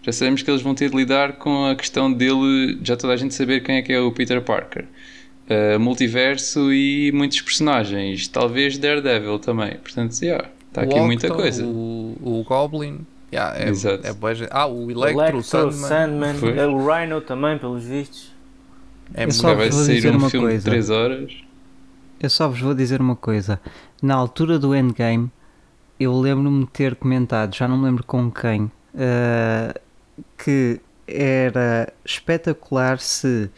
[0.03, 3.16] Já sabemos que eles vão ter de lidar com a questão dele, já toda a
[3.16, 4.87] gente saber quem é que é o Peter Parker.
[5.48, 9.76] Uh, multiverso e muitos personagens, talvez Daredevil também.
[9.76, 11.64] Portanto, yeah, está aqui O muita Octo, coisa.
[11.64, 13.06] O, o Goblin.
[13.32, 14.06] Yeah, é, Exato.
[14.06, 16.35] é boa ah, o Electro, Electro, o Sandman.
[16.35, 18.32] Sandman, é o Rhino também, pelos vistos.
[19.14, 20.70] É Eu muito só vai vos vou sair dizer um uma filme de coisa.
[20.70, 21.32] 3 horas.
[22.18, 23.61] Eu só vos vou dizer uma coisa.
[24.02, 25.30] Na altura do Endgame,
[25.98, 29.80] eu lembro-me de ter comentado, já não me lembro com quem, eh,
[30.42, 33.50] que era espetacular se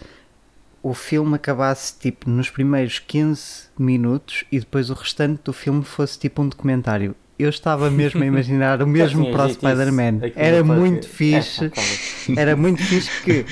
[0.83, 6.19] o filme acabasse tipo nos primeiros 15 minutos e depois o restante do filme fosse
[6.19, 7.15] tipo um documentário.
[7.39, 10.21] Eu estava mesmo a imaginar o mesmo para o Spider-Man.
[10.35, 11.67] Era muito fixe.
[11.67, 12.41] É, calma.
[12.41, 13.47] Era muito fixe que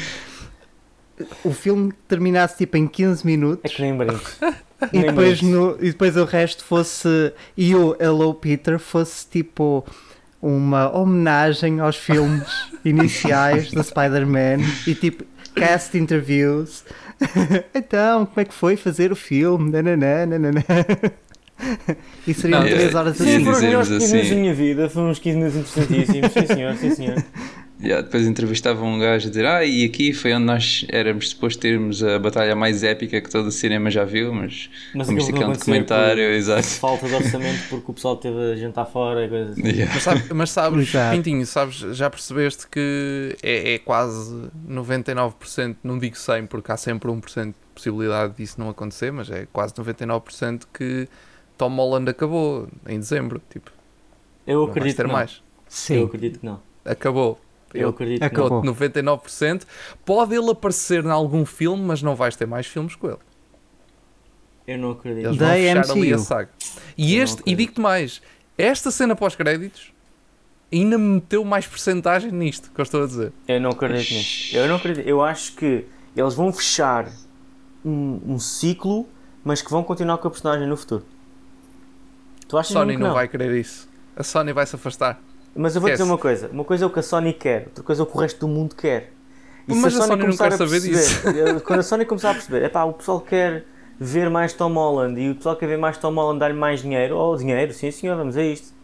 [1.45, 4.21] o filme terminasse tipo em 15 É minutos que nem brinco.
[4.93, 7.33] e Nem depois, no, e depois o resto fosse.
[7.57, 9.87] E o Hello Peter fosse tipo
[10.43, 12.49] uma homenagem aos filmes
[12.85, 16.85] iniciais do Spider-Man e tipo cast interviews.
[17.75, 19.71] então, como é que foi fazer o filme?
[19.71, 20.63] Nananã, nananã.
[22.27, 23.45] E seriam Não, 3 é- horas Ia Sim, assim.
[23.45, 24.35] foram os melhores dizer-vos 15 minutos assim.
[24.35, 24.91] da minha vida.
[24.91, 26.33] Foram uns 15 minutos interessantíssimos.
[26.33, 27.25] Sim, senhor, sim, senhor.
[27.79, 31.61] Yeah, depois entrevistava um gajo a dizer: Ah, e aqui foi onde nós éramos supostos
[31.61, 35.51] termos a batalha mais épica que todo o cinema já viu, mas, Mas vamos não
[35.51, 36.63] um documentário, por exato.
[36.67, 39.69] Falta de orçamento porque o pessoal teve a jantar fora e coisas assim.
[39.69, 39.93] Yeah.
[39.93, 41.17] Mas, sabe- mas sabes, Exato.
[41.17, 47.11] Pintinho, sabes, já percebeste que é, é quase 99%, não digo 100% porque há sempre
[47.11, 51.07] 1% de possibilidade disso não acontecer, mas é quase 99% que
[51.59, 53.43] Tom Holland acabou em dezembro.
[53.51, 53.71] Tipo,
[54.47, 55.15] Eu não vais acredito ter que não.
[55.15, 55.31] mais.
[55.33, 56.05] Eu Sim.
[56.05, 56.61] acredito que não.
[56.85, 57.39] Acabou.
[57.75, 58.63] Eu acredito que Acabou.
[58.65, 58.73] não.
[58.73, 59.63] Dou-te 99%.
[60.05, 63.19] Pode ele aparecer em algum filme, mas não vais ter mais filmes com ele.
[64.67, 65.27] Eu não acredito.
[65.27, 66.25] Eles Da vão fechar ali a MCU.
[66.25, 66.51] saga.
[66.97, 67.59] E, Eu não este, e acredito.
[67.59, 68.23] digo-te mais,
[68.59, 69.93] esta cena pós-créditos
[70.73, 73.33] ainda me meteu mais porcentagem nisto que eu estou a dizer.
[73.47, 74.57] Eu não acredito nisso.
[74.57, 75.07] Eu não acredito.
[75.07, 75.85] Eu acho que
[76.17, 77.09] eles vão fechar
[77.85, 79.09] um, um ciclo,
[79.45, 81.05] mas que vão continuar com a personagem no futuro.
[82.49, 83.89] Tu A achas Sony mesmo que não, vai querer isso.
[84.17, 85.21] A Sony vai se afastar.
[85.57, 86.49] Mas eu vou dizer uma coisa.
[86.53, 88.41] Uma coisa é o que a Sony quer, outra coisa é o que o resto
[88.41, 89.13] do mundo quer.
[89.69, 92.31] E Mas se a Sony não começar quer a saber perceber- Quando a Sony começar
[92.31, 93.65] a perceber, epá, o pessoal quer
[93.99, 97.17] ver mais Tom Holland e o pessoal quer ver mais Tom Holland dar-lhe mais dinheiro,
[97.17, 98.75] oh, dinheiro, sim senhor, vamos a isto.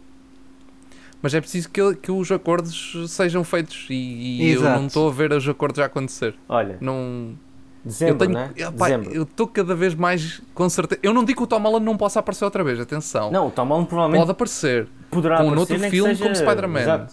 [1.20, 3.94] Mas é preciso que, que os acordos sejam feitos e,
[4.42, 6.34] e eu não estou a ver os acordos a acontecer.
[6.48, 7.34] Olha, Não,
[7.84, 8.50] dezembro, eu tenho, né?
[8.56, 9.12] Epá, dezembro.
[9.12, 11.00] eu estou cada vez mais com certeza.
[11.02, 13.30] Eu não digo que o Tom Holland não possa aparecer outra vez, atenção.
[13.30, 14.88] Não, o Tom Holland provavelmente Pode aparecer.
[15.10, 17.06] poderá com aparecer, outro filme seja- como Spider-Man.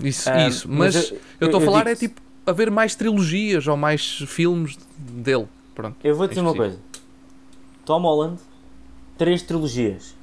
[0.00, 0.68] Isso, Ah, isso.
[0.68, 4.76] Mas, mas eu- eu estou a falar é tipo haver mais trilogias ou mais filmes
[4.98, 5.46] dele.
[5.74, 5.96] Pronto.
[6.04, 6.78] Eu vou dizer uma coisa.
[7.84, 8.38] Tom Holland,
[9.18, 10.14] três trilogias.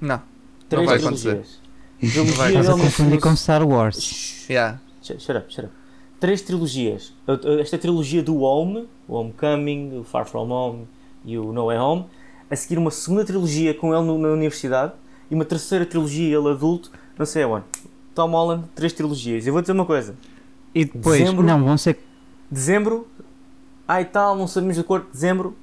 [0.00, 0.20] Não.
[0.68, 1.34] Três vai trilogias.
[1.34, 2.48] vai Trilogia acontecer.
[2.58, 4.46] Estás a confundir com Star Wars.
[4.50, 4.78] Yeah.
[5.02, 5.74] Shut up, shut up.
[6.22, 7.12] Três trilogias.
[7.60, 10.86] Esta trilogia do Home, o Homecoming, o Far From Home
[11.24, 12.04] e o No Way Home.
[12.48, 14.92] A seguir uma segunda trilogia com ele na universidade
[15.28, 17.64] e uma terceira trilogia ele adulto, não sei aonde.
[18.14, 19.48] Tom Holland, três trilogias.
[19.48, 20.14] Eu vou dizer uma coisa.
[20.72, 21.44] E depois, Dezembro.
[21.44, 21.98] não, vão ser.
[22.48, 23.08] Dezembro,
[23.88, 25.08] ai tal, não sabemos de acordo.
[25.12, 25.56] Dezembro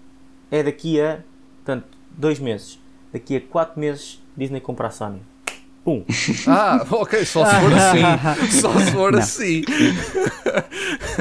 [0.52, 1.22] é daqui a,
[1.56, 1.86] portanto,
[2.18, 2.78] dois meses.
[3.14, 5.22] Daqui a quatro meses, Disney compra a Sony.
[5.90, 6.04] Pum.
[6.48, 8.52] Ah, ok, só se for assim.
[8.62, 9.20] Só se for Não.
[9.20, 9.62] assim.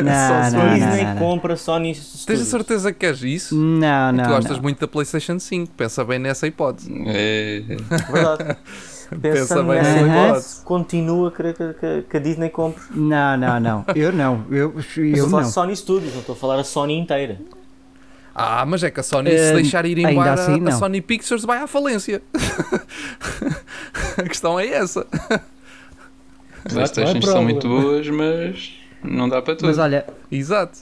[0.03, 1.19] Não, Só se for não, Disney não, não.
[1.19, 2.49] compra Sony Tens a Studios.
[2.49, 3.55] certeza que queres isso?
[3.55, 4.25] Não, não.
[4.25, 4.63] tu gostas não.
[4.63, 5.73] muito da PlayStation 5.
[5.77, 6.93] Pensa bem nessa hipótese.
[7.07, 7.63] É,
[8.11, 8.57] Verdade.
[9.23, 12.83] Pensando bem nessa hipótese, continua a querer que, que- que a Disney compre.
[12.95, 13.85] Não, não, não.
[13.95, 14.45] Eu não.
[14.51, 15.51] Eu, eu falar não.
[15.51, 17.41] Sony Studios, não estou a falar a Sony inteira.
[18.41, 20.73] Ah, mas é que a Sony, se Eh, deixar ir embora, assim, a.
[20.73, 22.23] Sony Pictures vai à falência.
[24.17, 25.07] a questão é essa.
[26.69, 28.73] Playstations é são muito boas, mas
[29.03, 29.67] não dá para tudo.
[29.67, 30.81] Mas olha, Exato.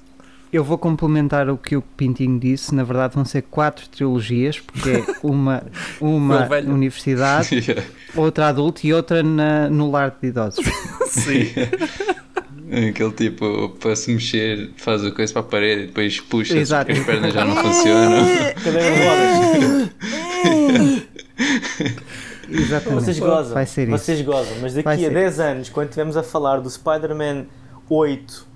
[0.52, 2.74] eu vou complementar o que o Pintinho disse.
[2.74, 5.62] Na verdade, vão ser quatro trilogias, porque é uma,
[6.00, 7.84] uma universidade, Yeah.
[8.14, 10.64] outra adulto e outra na, no lar de idosos.
[11.08, 11.52] Sim.
[12.68, 16.86] Aquele tipo, para se mexer, faz a coisa para a parede e depois puxa Exato.
[16.86, 18.26] porque as pernas já não funcionam.
[18.64, 19.90] Cadeira de rodas.
[22.50, 23.04] Exatamente.
[23.04, 23.54] Vocês gozam.
[23.54, 23.98] Vai ser isso.
[23.98, 24.56] Vocês gozam.
[24.60, 25.10] Mas daqui a ser.
[25.12, 27.46] 10 anos, quando estivermos a falar do Spider-Man
[27.88, 28.46] 8,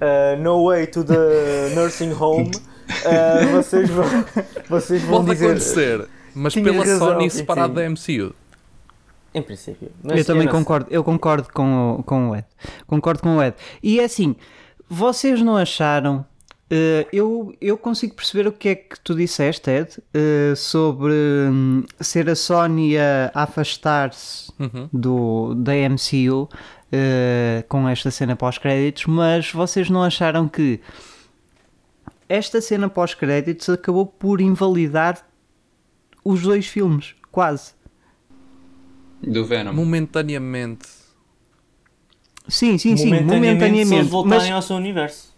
[0.00, 4.24] uh, No Way to the Nursing Home, uh, vocês vão,
[4.68, 5.46] vocês vão Pode dizer.
[5.46, 6.08] acontecer.
[6.34, 7.44] Mas pela razão, Sony sim.
[7.44, 8.34] da MCU.
[9.34, 9.90] Em princípio.
[10.02, 10.50] Mas eu também sei.
[10.52, 12.46] concordo, eu concordo com o, com o Ed.
[12.86, 13.54] Concordo com o Ed.
[13.82, 14.34] E é assim,
[14.88, 16.24] vocês não acharam.
[16.70, 21.84] eh, eu, eu consigo perceber o que é que tu disseste, Ed, eh, sobre hum,
[22.00, 24.88] ser a Sony a afastar-se Uhum.
[24.92, 26.48] do, da MCU
[26.92, 30.80] eh, com esta cena pós-créditos, mas vocês não acharam que
[32.28, 35.24] esta cena pós-créditos acabou por invalidar
[36.24, 37.72] os dois filmes, quase.
[39.22, 39.72] Do Venom.
[39.72, 40.88] Momentaneamente.
[42.48, 44.10] Sim, sim, sim, momentaneamente, se eles momentaneamente.
[44.10, 45.34] voltarem Mas ao seu universo.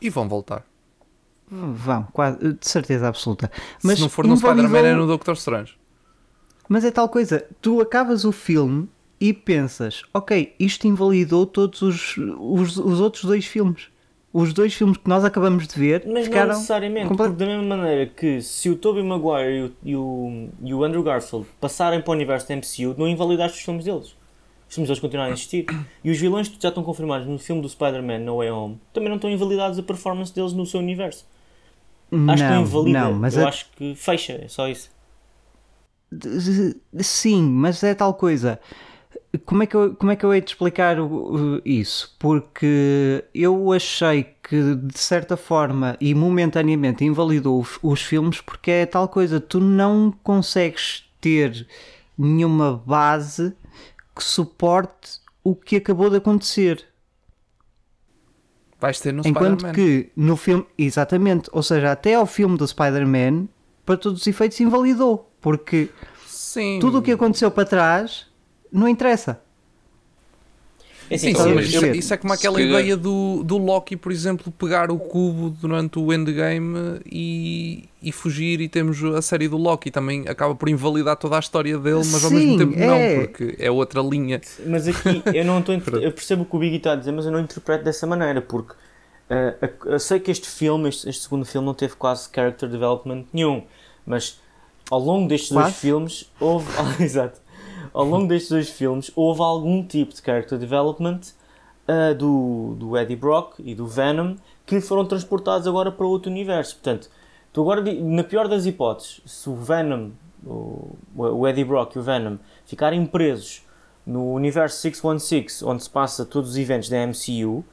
[0.00, 0.64] E vão voltar.
[1.50, 3.50] vão, quase, de certeza absoluta.
[3.82, 5.76] Mas Se não for no Spider-Man, é no Doctor Strange.
[6.68, 8.88] Mas é tal coisa, tu acabas o filme
[9.20, 13.88] e pensas, ok, isto invalidou todos os, os, os outros dois filmes.
[14.38, 16.48] Os dois filmes que nós acabamos de ver Mas não ficaram.
[16.54, 20.84] necessariamente, comple- porque da mesma maneira que se o Tobey Maguire e o, e o,
[20.84, 24.14] Andrew Garfield passarem para o universo da MCU, não invalidaste os filmes deles.
[24.68, 25.64] Os filmes deles continuarem a existir.
[26.04, 29.08] E os vilões que já estão confirmados no filme do Spider-Man No Way Home também
[29.08, 31.24] não estão invalidados a performance deles no seu universo.
[32.28, 33.00] Acho que não não, invalida.
[33.00, 34.90] não, mas Eu a- acho que fecha, é só isso.
[37.00, 38.58] Sim, mas é tal coisa.
[39.44, 40.96] Como é que eu, como é que eu hei de explicar
[41.64, 42.14] isso?
[42.18, 48.86] Porque eu achei que de certa forma e momentaneamente invalidou os, os filmes porque é
[48.86, 51.66] tal coisa, tu não consegues ter
[52.16, 53.54] nenhuma base
[54.14, 56.84] que suporte o que acabou de acontecer.
[58.80, 63.48] Vais ter no Enquanto que no filme, exatamente, ou seja, até ao filme do Spider-Man,
[63.84, 65.30] para todos os efeitos, invalidou.
[65.40, 65.90] Porque
[66.26, 66.78] Sim.
[66.80, 68.25] tudo o que aconteceu para trás
[68.72, 69.40] não interessa.
[71.08, 72.96] É Sim, assim, Estás sim, mas isso, é- isso é como Se aquela calhar- ideia
[72.96, 78.68] do, do Loki, por exemplo, pegar o cubo durante o endgame e, e fugir e
[78.68, 82.30] temos a série do Loki também acaba por invalidar toda a história dele, mas ao
[82.32, 82.86] mesmo Sim, tempo é.
[82.86, 84.40] não, porque é outra linha.
[84.66, 85.76] Mas aqui eu não estou.
[86.00, 88.42] Eu percebo o que o Biggie está a dizer, mas eu não interpreto dessa maneira,
[88.42, 88.74] porque
[89.30, 93.26] a- eu sei que este filme, este, este segundo filme, não teve quase character development
[93.32, 93.62] nenhum,
[94.04, 94.40] mas
[94.90, 96.66] ao longo destes dois filmes houve.
[96.98, 97.45] Exato.
[97.96, 101.20] Ao longo destes dois filmes houve algum tipo de character development
[101.88, 106.74] eh, do, do Eddie Brock e do Venom que foram transportados agora para outro universo.
[106.74, 107.08] Portanto,
[107.54, 110.10] tu agora, na pior das hipóteses, se o Venom,
[110.44, 113.64] o, o Eddie Brock e o Venom ficarem presos
[114.04, 117.64] no universo 616, onde se passa todos os eventos da MCU,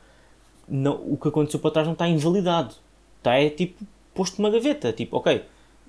[0.70, 2.76] não, o que aconteceu para trás não está invalidado.
[3.18, 4.94] Está é tipo posto numa gaveta.
[4.94, 5.44] Tipo, ok.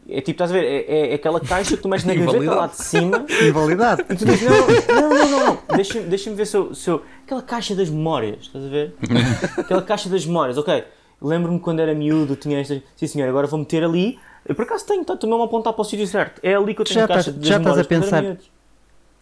[0.08, 0.64] É tipo, estás a ver?
[0.64, 4.02] É, é aquela caixa que tu mexes na gaveta lá de cima Invalidade.
[4.10, 5.58] e tu dizes: não, não, não, não.
[5.76, 8.94] Deixa-me deixa ver se eu, se eu- Aquela caixa das memórias, estás a ver?
[9.58, 10.84] Aquela caixa das memórias, ok.
[11.22, 12.82] Lembro-me quando era miúdo, tinha esta.
[12.96, 14.18] Sim, senhor, agora vou meter ali.
[14.46, 16.38] Eu por acaso tenho, estou mesmo a apontar para o sítio certo.
[16.42, 18.24] É ali que eu tenho já a caixa estás- das já estás a memórias quando
[18.24, 18.36] era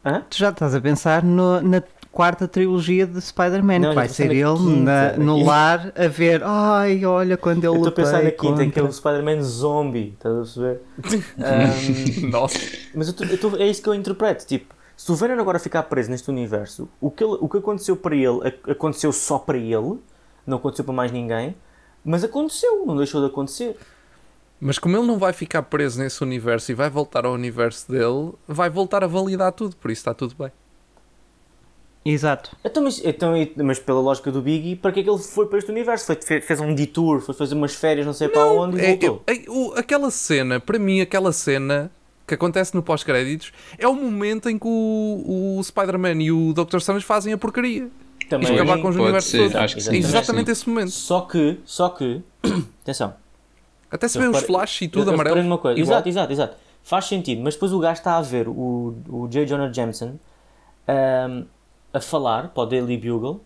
[0.03, 0.23] pensar-?
[0.29, 1.81] Tu já estás a pensar no- na
[2.13, 5.47] quarta trilogia de Spider-Man, que vai ser ele quinta, na no quinta.
[5.51, 8.79] lar a ver, ai, olha quando ele Eu estou a pensar lutei na quinta, que
[8.79, 10.81] é o contra-" Spider-Man zombie, estás a perceber?
[11.43, 12.59] Ahm, Nossa.
[12.95, 14.47] mas eu tô- eu tô- é isso que eu interpreto.
[14.47, 17.97] Tipo, se o Venom agora ficar preso neste universo, o que, ele- o que aconteceu
[17.97, 19.99] para ele ac- aconteceu só para ele,
[20.47, 21.57] não aconteceu para mais ninguém,
[22.05, 23.77] mas aconteceu, não deixou de acontecer.
[24.61, 28.33] Mas como ele não vai ficar preso nesse universo e vai voltar ao universo dele,
[28.47, 30.53] vai voltar a validar tudo, por isso está tudo bem.
[32.05, 32.57] Exato.
[32.65, 35.59] Então, mas, então, mas pela lógica do Biggie, para que é que ele foi para
[35.59, 36.07] este universo?
[36.07, 38.89] Foi, fe- fez um detour, foi fazer umas férias, não sei para onde e É,
[38.97, 39.23] voltou.
[39.27, 41.91] é- é- o- aquela cena, para mim, aquela cena
[42.27, 46.79] que acontece no pós-créditos é o momento em que o, o Spider-Man e o Dr.
[46.79, 47.89] Strange fazem a porcaria.
[48.29, 49.55] Também Isto acabar com os universos todos.
[49.57, 49.97] acho que É sim.
[49.99, 50.53] exatamente sim.
[50.53, 50.91] esse momento.
[50.91, 52.21] Só que, só que,
[52.83, 53.15] atenção,
[53.91, 55.43] Até se Eu vê os flashes e Eu- tudo eu amarelo.
[55.43, 55.79] numa coisa.
[55.79, 55.93] igual.
[55.99, 56.57] Exato, exato, exato.
[56.83, 59.45] Faz sentido, mas depois o gajo está a ver o, o J.
[59.47, 60.17] Jonah Jameson
[60.89, 61.45] ahm,
[61.93, 63.41] a falar para o Daily Bugle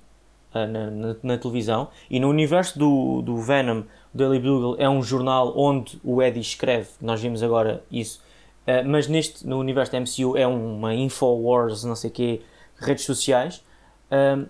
[0.55, 3.81] ah, na, na- na televisão e no universo do, do Venom,
[4.15, 8.23] o Daily Bugle é um jornal onde o Eddie escreve, nós vimos agora isso,
[8.67, 12.41] ah, mas neste, no universo da MCU é uma Infowars, não sei o quê,
[12.79, 13.63] redes sociais.
[14.11, 14.45] Ahm,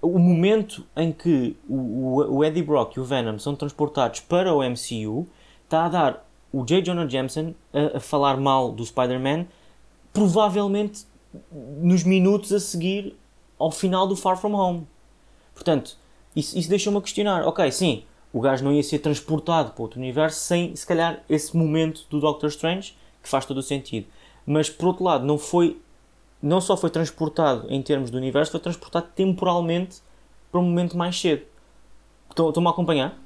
[0.00, 4.52] o momento em que o, o, o Eddie Brock e o Venom são transportados para
[4.54, 5.26] o MCU
[5.64, 6.82] está a dar o J.
[6.82, 9.46] Jonah Jameson a, a falar mal do Spider-Man,
[10.12, 11.04] provavelmente
[11.80, 13.16] nos minutos a seguir
[13.58, 14.86] ao final do Far From Home.
[15.54, 15.96] Portanto,
[16.34, 17.46] isso, isso deixou-me a questionar.
[17.46, 21.56] Ok, sim, o gajo não ia ser transportado para outro universo sem, se calhar, esse
[21.56, 24.06] momento do Doctor Strange, que faz todo o sentido.
[24.46, 25.78] Mas, por outro lado, não foi
[26.42, 29.96] não só foi transportado em termos do universo, foi transportado temporalmente
[30.52, 31.40] para um momento mais cedo.
[32.28, 33.18] Estão- Estão-me a acompanhar?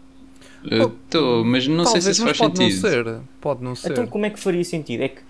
[0.65, 2.75] Estou, mas não sei Talvez, se isso faz pode sentido.
[2.75, 3.21] não ser.
[3.41, 3.91] Pode não ser.
[3.93, 5.03] Então, como é que faria sentido?
[5.03, 5.21] É que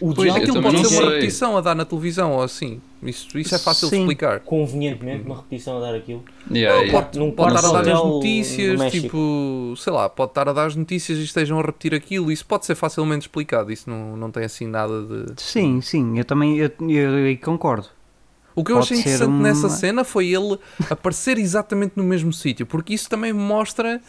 [0.00, 1.10] o Pois, diálogo eu Aquilo pode não ser uma sei.
[1.14, 2.80] repetição a dar na televisão ou assim.
[3.02, 4.00] Isso, isso é fácil de Sim.
[4.02, 4.40] explicar.
[4.40, 6.22] convenientemente uma repetição a dar aquilo.
[6.50, 6.92] Yeah, Não, yeah.
[7.04, 10.66] pode, Num pode estar a dar as notícias, tipo, sei lá, pode estar a dar
[10.66, 12.30] as notícias e estejam a repetir aquilo.
[12.30, 13.72] Isso pode ser facilmente explicado.
[13.72, 15.32] Isso não, não tem assim nada de.
[15.42, 17.88] Sim, sim, eu também eu, eu, eu concordo.
[18.54, 20.58] O que eu Pode achei interessante uma- nessa cena foi ele
[20.90, 24.00] aparecer exatamente no mesmo sítio, porque isso também mostra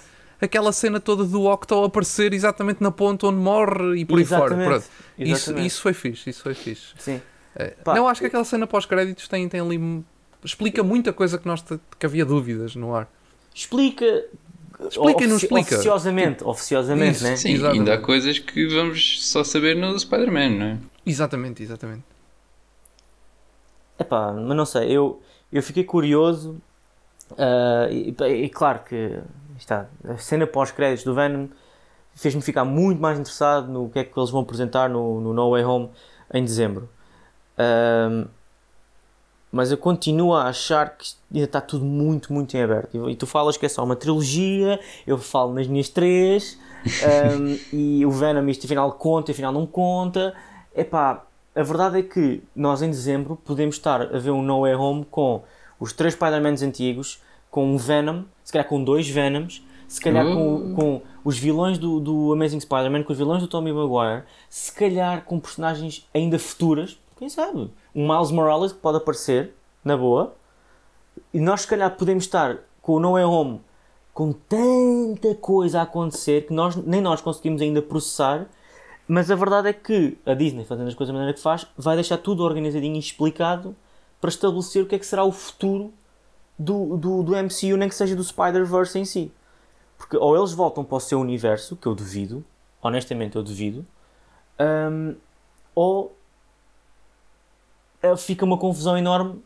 [0.42, 4.44] aquela cena toda do Octo aparecer exatamente na ponta onde morre e por aí fora.
[4.54, 4.68] Exatamente.
[4.68, 4.84] Pronto.
[5.18, 5.68] Isso, Exatamente.
[5.68, 6.88] isso foi fixe, isso foi fixe.
[7.00, 7.22] Sim.
[7.56, 10.04] É, Pá, não, acho que aquela cena pós-créditos tem, tem ali.
[10.44, 13.08] explica muita coisa que, nós te- que havia dúvidas no ar.
[13.54, 14.06] Explica.
[14.89, 15.76] Explica e não explica.
[15.76, 17.36] Oficiosamente, oficiosamente, Isso, né?
[17.36, 17.80] Sim, Exatamente.
[17.80, 20.78] ainda há coisas que vamos só saber no Spider-Man, não é?
[21.06, 22.04] Exatamente, exatamente.
[23.99, 26.60] Epá, mas não sei, eu, eu fiquei curioso
[27.38, 29.20] ah, e, e claro que
[29.58, 31.47] está, a cena pós-créditos do Venom
[32.16, 35.51] fez-me ficar muito mais interessado no que é que eles vão apresentar no, no No
[35.51, 35.89] Way Home
[36.34, 36.89] em dezembro.
[37.64, 38.26] Ahm,
[39.51, 43.09] mas eu continuo a achar que ainda está tudo muito, muito em aberto.
[43.09, 46.59] E, tu falas que é só uma trilogia, eu falo nas minhas três,
[47.03, 50.34] ahm, e o Venom isto afinal conta, afinal não conta.
[50.76, 51.24] Epá,
[51.55, 55.05] a verdade é que nós em dezembro podemos estar a ver um No Way Home
[55.09, 55.43] com
[55.80, 60.74] os três Spider-Mans antigos, com um Venom, se calhar com dois Venoms, se calhar com,
[60.74, 65.24] com os vilões do, do Amazing Spider-Man, com os vilões do Tobey Maguire, se calhar
[65.24, 67.71] com personagens ainda futuras, quem sabe?
[67.95, 70.36] Um Miles Morales que pode aparecer, na boa,
[71.34, 73.61] e nós se calhar podemos estar com o No Way Home
[74.13, 78.45] com tanta coisa a acontecer que nós, nem nós conseguimos ainda processar.
[79.07, 81.95] Mas a verdade é que a Disney, fazendo as coisas da maneira que faz, vai
[81.95, 83.74] deixar tudo organizadinho e explicado
[84.19, 85.93] para estabelecer o que é que será o futuro
[86.59, 89.32] do, do, do MCU, nem que seja do Spider-Verse em si.
[89.97, 92.43] Porque ou eles voltam para o seu universo, que eu duvido,
[92.82, 93.86] honestamente eu duvido,
[94.59, 95.15] hum,
[95.74, 96.15] ou
[98.18, 99.41] fica uma confusão enorme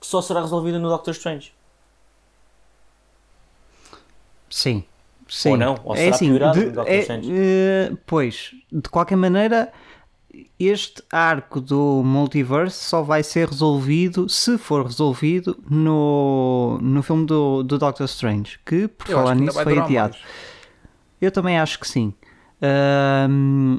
[0.00, 1.52] que só será resolvida no Doctor Strange.
[4.50, 4.84] Sim.
[5.28, 5.50] Sim.
[5.52, 5.80] Ou não?
[5.84, 7.32] Ou é será assim, piorado de- no Doctor é, Strange?
[7.32, 9.72] eh, pois, de qualquer maneira,
[10.60, 17.62] este arco do multiverse só vai ser resolvido, se for resolvido, no, no filme do,
[17.62, 20.12] do Doctor Strange, que por Eu falar nisso foi adiado.
[20.14, 20.24] mais.
[21.20, 22.12] Eu também acho que sim.
[22.60, 23.78] Ahm,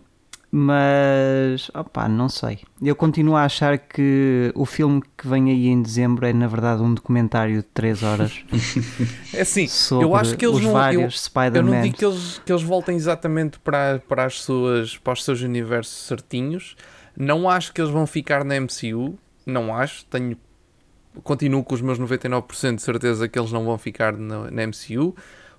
[0.57, 2.59] mas, opá, não sei.
[2.81, 6.81] Eu continuo a achar que o filme que vem aí em dezembro é na verdade
[6.81, 8.45] um documentário de 3 horas
[9.35, 9.67] É assim,
[9.99, 10.91] eu acho que eles não.
[10.93, 11.09] Eu,
[11.55, 15.25] eu não digo que eles, que eles voltem exatamente para, para, as suas, para os
[15.25, 16.77] seus universos certinhos.
[17.17, 19.19] Não acho que eles vão ficar na MCU.
[19.45, 20.05] Não acho.
[20.05, 20.37] Tenho,
[21.21, 25.13] continuo com os meus 99% de certeza que eles não vão ficar na, na MCU.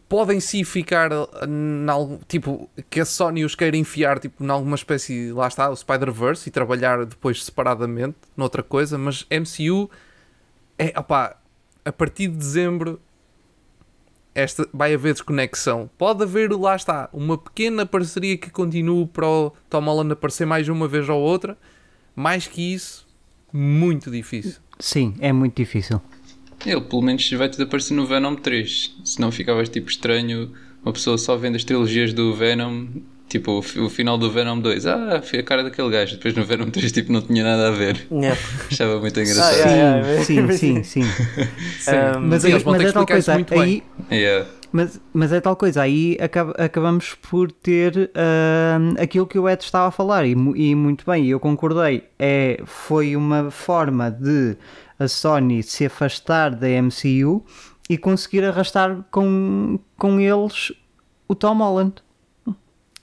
[0.08, 5.32] Podem sim ficar em algo, tipo, que a Sony os queira enfiar tipo, alguma espécie,
[5.32, 9.90] lá está, o Spider-Verse e trabalhar depois separadamente noutra coisa, mas MCU
[10.78, 11.36] é, opá,
[11.84, 13.00] a partir de dezembro
[14.34, 15.88] esta, vai haver desconexão.
[15.96, 20.68] Pode haver, lá está, uma pequena parceria que continue para o Tom Holland aparecer mais
[20.68, 21.56] uma vez ou outra.
[22.14, 23.06] Mais que isso,
[23.50, 24.60] muito difícil.
[24.78, 26.00] Sim, é muito difícil.
[26.64, 28.94] Ele pelo menos vai ter de aparecer no Venom 3.
[29.04, 30.50] Senão ficavas tipo estranho
[30.84, 32.86] uma pessoa só vendo as trilogias do Venom.
[33.28, 34.86] Tipo, o, o final do Venom 2.
[34.86, 36.14] Ah, foi a cara daquele gajo.
[36.16, 38.06] Depois no Venom 3 tipo, não tinha nada a ver.
[38.10, 38.40] Yeah.
[38.70, 39.68] Achava muito Ah, engraçado.
[39.68, 40.24] yeah.
[40.24, 41.02] Sim, sim, sim,
[41.78, 41.90] sim.
[41.92, 43.82] Um, Mas, Sim, eles vão mas ter é que coisa, muito bem.
[44.10, 44.46] aí, Yeah.
[44.72, 49.60] mas, mas é tal coisa, aí acaba- acabamos por ter ahm, aquilo que o Ed
[49.64, 52.04] estava a falar e, mu- e muito bem, eu concordei.
[52.18, 54.56] É, foi uma forma de
[54.98, 57.44] a Sony se afastar da MCU
[57.88, 60.72] e conseguir arrastar com, com eles
[61.28, 61.94] o Tom Holland.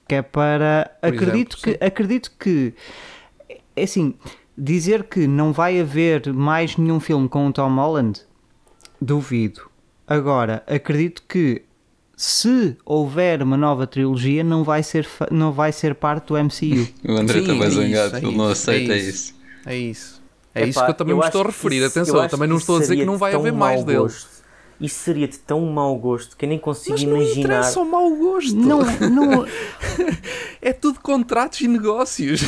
[0.08, 0.92] Que é para.
[1.02, 2.74] Por acredito, exemplo, que, acredito que.
[3.76, 4.14] É assim,
[4.58, 8.22] dizer que não vai haver mais nenhum filme com o Tom Holland,
[9.02, 9.70] duvido.
[10.06, 11.64] Agora, acredito que
[12.16, 16.88] se houver uma nova trilogia, não vai ser, não vai ser parte do MCU.
[17.08, 18.16] O André está é zangado.
[18.18, 19.10] é ele não aceita é isso.
[19.10, 19.36] isso.
[19.66, 20.23] É isso.
[20.56, 21.78] É Epá, isso que eu também eu me estou a referir.
[21.78, 24.00] isso- Atenção, eu também não estou a dizer que não vai haver mais dele.
[24.00, 24.34] gosto.
[24.82, 27.40] Isso seria de tão mau gosto que eu nem consigo Mas não imaginar.
[27.40, 28.56] interessa o mau gosto.
[28.56, 28.80] não,
[29.10, 29.46] não,
[30.62, 32.42] É tudo contratos e negócios.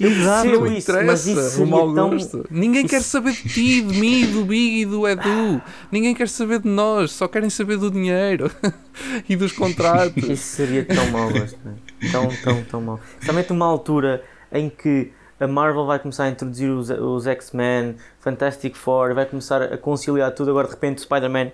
[0.00, 0.48] exato.
[0.48, 2.46] Não isso, mas isso interessa o mau tão- gosto.
[2.50, 5.62] Ninguém quer isso- saber de ti, de mim, do Big e do Edu.
[5.90, 7.12] Ninguém quer saber de nós.
[7.12, 8.50] Só querem saber do dinheiro
[9.28, 10.28] e dos contratos.
[10.28, 11.74] Isso seria tão mau gosto, né?
[12.10, 13.00] tão, tão, tão mau.
[13.24, 14.22] Somente uma altura
[14.52, 15.10] em que
[15.42, 20.30] a Marvel vai começar a introduzir os, os X-Men, Fantastic Four, vai começar a conciliar
[20.32, 20.50] tudo.
[20.50, 21.52] Agora de repente o Spider-Man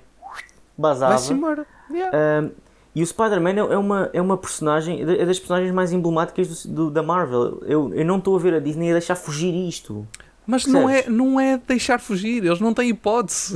[0.76, 1.12] basava.
[1.14, 1.66] Vai-se embora.
[1.90, 2.42] Yeah.
[2.44, 2.50] Um,
[2.94, 6.74] e o Spider-Man é é uma, é uma personagem, é das personagens mais emblemáticas do,
[6.74, 7.62] do- da Marvel.
[7.64, 10.06] Eu, eu não estou a ver a Disney a deixar fugir isto.
[10.46, 13.54] Mas não é, não é deixar fugir, eles não têm hipótese.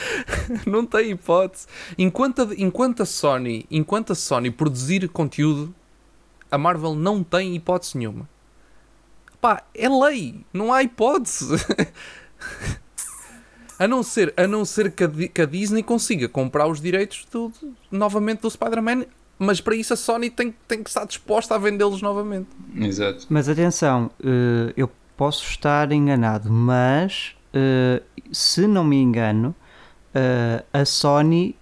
[0.66, 1.66] não têm hipótese.
[1.96, 5.74] Enquanto a, enquanto a Sony, enquanto a Sony produzir conteúdo,
[6.50, 8.28] a Marvel não tem hipótese nenhuma.
[9.40, 11.54] Pá, é lei, não há hipótese.
[13.78, 17.26] a não ser, a não ser que, a, que a Disney consiga comprar os direitos
[17.30, 19.04] do, do- novamente do Spider-Man,
[19.38, 22.48] mas para isso a Sony tem, tem que estar disposta a vendê-los novamente.
[22.76, 23.26] Exato.
[23.28, 29.54] Mas atenção, eh, eu posso estar enganado, mas eh, se não me engano,
[30.12, 31.54] eh, a Sony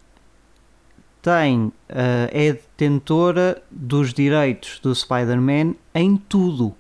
[1.21, 6.73] tem, é detentora dos direitos do Spider-Man em tudo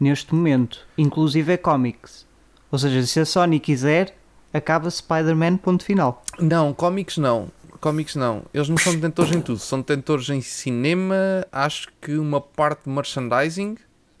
[0.00, 2.26] neste momento, inclusive é comics.
[2.72, 4.16] Ou seja, se a Sony quiser,
[4.52, 6.24] acaba Spider-Man, ponto final.
[6.40, 7.48] Não, cómics não.
[7.80, 8.42] Cómics não.
[8.52, 9.58] Eles não são detentores em tudo.
[9.58, 11.14] São detentores em cinema,
[11.52, 13.76] acho que uma parte de merchandising.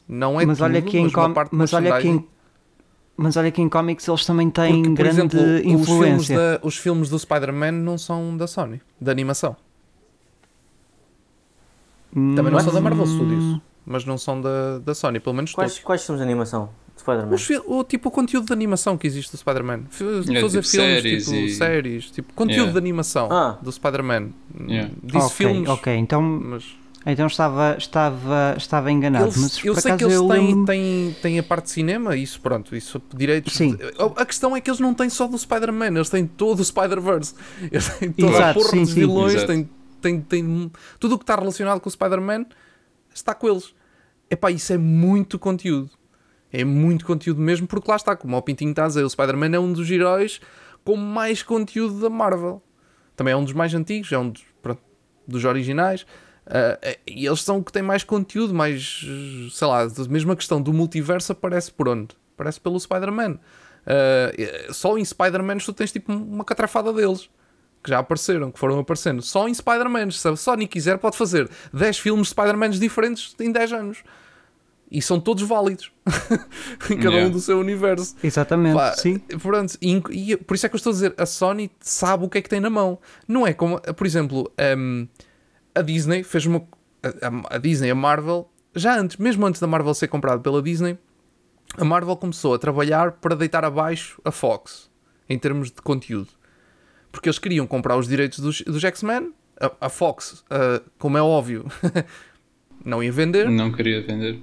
[0.08, 2.28] Não é mas tudo, olha que mas uma parte de mas olha que em, merchandising.
[3.16, 6.36] mas olha que em comics eles também têm Porque, por grande exemplo, os filmes, influência.
[6.38, 9.54] da- os filmes do Spider-Man não são da Sony, da animação.
[12.12, 13.60] Também não são da Marvel Studios,
[13.90, 15.84] mas não são da, da Sony, pelo menos Quais, todos.
[15.84, 17.36] quais filmes de animação de Spider-Man?
[17.66, 19.82] O tipo o conteúdo de animação que existe do Spider-Man.
[19.90, 22.72] F- Estou a tipo filmes, séries tipo e- séries, tipo conteúdo Yeah.
[22.72, 23.58] de animação Ah.
[23.60, 24.30] do Spider-Man.
[24.68, 24.90] Yeah.
[25.02, 26.64] Disse ok, filmes, ok, então mas
[27.06, 29.24] Então estava, estava, estava enganado.
[29.24, 32.38] Eles- mas eu sei que eles eu têm, têm, têm a parte de cinema, isso
[32.42, 33.54] pronto, isso direitos.
[33.54, 33.76] Sim.
[33.98, 36.64] A, a questão é que eles não têm só do Spider-Man, eles têm todo o
[36.64, 37.34] Spider-Verse.
[37.72, 38.94] Eles têm toda a Exato, porra sim, dos sim.
[39.00, 39.68] vilões, têm,
[40.02, 40.70] têm, têm
[41.00, 42.44] tudo o que está relacionado com o Spider-Man
[43.14, 43.74] está com eles.
[44.30, 45.90] Epá, isso é muito conteúdo.
[46.52, 49.54] É muito conteúdo mesmo, porque lá está, como o Pintinho está a dizer, o Spider-Man
[49.54, 50.40] é um dos heróis
[50.84, 52.62] com mais conteúdo da Marvel.
[53.14, 54.80] Também é um dos mais antigos, é um dos, pronto,
[55.26, 56.06] dos originais.
[56.46, 59.06] É- e eles são o que têm mais conteúdo, mais,
[59.52, 62.08] sei lá, a questão do multiverso aparece por onde?
[62.34, 63.38] Aparece pelo Spider-Man.
[63.86, 67.30] Eh, só em Spider-Man tu tens tipo uma catrafada deles.
[67.82, 69.22] Que já apareceram, que foram aparecendo.
[69.22, 70.10] Só em Spider-Man.
[70.10, 73.98] Se a Sony quiser, pode fazer 10 filmes de Spider-Man diferentes em 10 anos.
[74.90, 75.92] E são todos válidos.
[76.90, 77.28] em cada Yeah.
[77.28, 78.16] um do seu universo.
[78.22, 79.18] Exatamente, Pá, sim.
[79.40, 80.02] Pronto, e,
[80.32, 82.42] e por isso é que eu estou a dizer, a Sony sabe o que é
[82.42, 82.98] que tem na mão.
[83.28, 85.06] Não é como, por exemplo, hum,
[85.74, 86.66] a Disney fez uma.
[87.02, 87.08] A,
[87.52, 90.98] a- a Disney, a Marvel, já antes, mesmo antes da Marvel ser comprada pela Disney,
[91.78, 94.90] a Marvel começou a trabalhar para deitar abaixo a Fox
[95.28, 96.28] em termos de conteúdo.
[97.12, 101.22] Porque eles queriam comprar os direitos dos, dos X-Men, a, a Fox, ah, como é
[101.22, 101.66] óbvio,
[102.84, 103.48] não ia vender.
[103.48, 104.40] Não queria vender.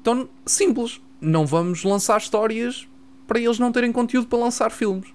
[0.00, 1.00] Então, simples.
[1.20, 2.88] Não vamos lançar histórias
[3.26, 5.12] para eles não terem conteúdo para lançar filmes.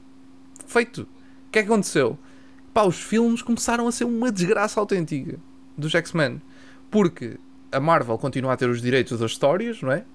[0.67, 1.01] Feito.
[1.01, 2.17] O que é que aconteceu?
[2.71, 5.39] Pá, os filmes começaram a ser uma desgraça autêntica
[5.75, 6.39] dos X-Men.
[6.91, 7.39] Porque
[7.71, 10.05] a Marvel continua a ter os direitos das histórias, não é?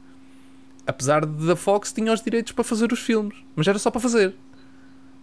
[0.86, 3.36] Apesar de da Fox tinha os direitos para fazer os filmes.
[3.56, 4.34] Mas era só para fazer.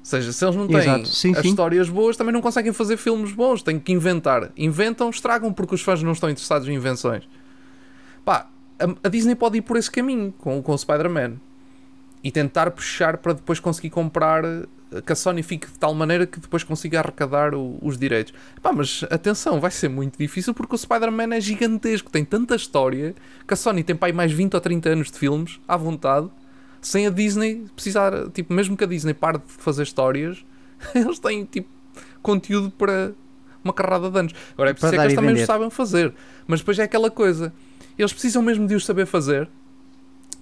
[0.08, 1.04] Ou seja, se eles não têm.
[1.04, 1.50] Sim, as sim.
[1.50, 3.62] histórias boas, também não conseguem fazer filmes bons.
[3.62, 4.52] Têm que inventar.
[4.56, 7.28] Inventam, estragam porque os fãs não estão interessados em invenções.
[8.24, 8.48] Pá,
[8.80, 11.34] a, a Disney pode ir por esse caminho com, com o Spider-Man
[12.24, 16.26] e tentar puxar para depois conseguir comprar eh, que a Sony fique de tal maneira
[16.26, 18.34] que depois consiga arrecadar o- os direitos.
[18.62, 23.14] Pá, mas atenção, vai ser muito difícil porque o Spider-Man é gigantesco, tem tanta história
[23.46, 26.30] que a Sony tem para aí mais 20 ou 30 anos de filmes à vontade,
[26.88, 30.46] sem a Disney precisar, tipo, mesmo que a Disney pare de fazer histórias,
[30.96, 31.68] eles têm tipo
[32.22, 33.14] conteúdo para
[33.64, 34.34] uma carrada de anos.
[34.54, 35.42] Agora é preciso é dar que eles também vender.
[35.42, 36.14] os sabem fazer,
[36.48, 37.54] mas depois é aquela coisa,
[37.98, 39.50] eles precisam mesmo de os saber fazer.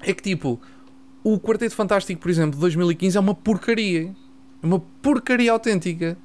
[0.02, 0.62] É que tipo,
[1.24, 4.16] o Quarteto Fantástico, por exemplo, de 2015 é uma porcaria.
[4.62, 6.16] É uma porcaria autêntica.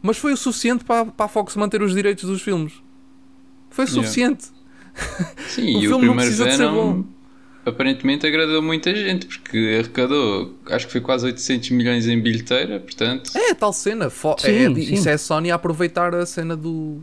[0.00, 2.74] Mas foi o suficiente para, para a Fox manter os direitos dos filmes.
[3.70, 4.02] Foi o Yeah.
[4.02, 4.44] suficiente.
[5.48, 7.17] Sim, O e o filme não precisa de ser Venom bom.
[7.68, 13.30] Aparentemente agradou muita gente, porque arrecadou, acho que foi quase 800 milhões em bilheteira, portanto.
[13.36, 14.10] É tal cena.
[14.10, 14.94] Fo- Sim, é, sim.
[14.94, 17.02] Isso é a Sony a aproveitar a cena do.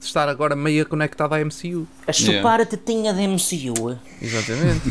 [0.00, 1.86] de estar agora meio conectada à MCU.
[2.06, 3.98] A chupar a tetinha da MCU.
[4.22, 4.82] Exatamente.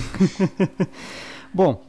[1.54, 1.84] Bom,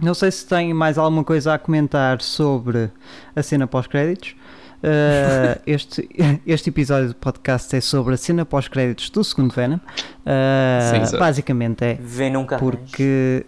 [0.00, 2.90] não sei se tem mais alguma coisa a comentar sobre
[3.36, 4.34] a cena pós-créditos.
[4.82, 6.08] Uh, este,
[6.44, 9.76] este episódio do podcast é sobre a cena pós-créditos do segundo Venom.
[9.76, 13.46] Uh, Sim, basicamente é Vem nunca porque,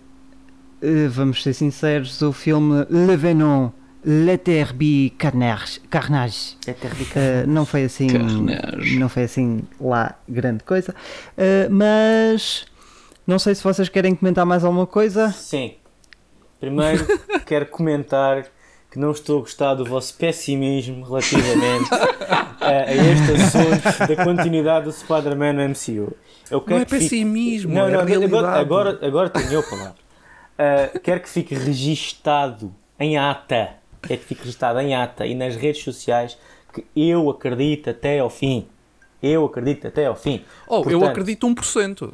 [0.81, 3.71] uh, vamos ser sinceros, o filme Le Venom,
[4.05, 8.99] L'Eternity Carnage, Carnage uh, não foi assim Carnage.
[8.99, 10.95] não foi assim lá grande coisa
[11.33, 12.67] Uh, mas
[13.27, 15.75] não sei se vocês querem comentar mais alguma coisa Sim.
[16.61, 17.07] Primeiro,
[17.45, 18.47] quero comentar
[18.95, 21.93] que não estou a gostar do vosso pessimismo relativamente
[22.61, 26.17] a, a este assunto da continuidade do Spider-Man no MCU.
[26.49, 28.37] Eu não quero é que fique- pessimismo, Não, é não, realidade.
[28.37, 29.95] agora, agora, agora tenho eu a palavra.
[29.95, 33.71] Uh, quero que fique registado em ata.
[34.01, 36.39] Quero que fique registado em ata e nas redes sociais
[36.73, 38.65] que eu acredito até ao fim.
[39.21, 40.45] Eu acredito até ao fim.
[40.69, 42.13] Oh, eu Portanto, acredito 1%.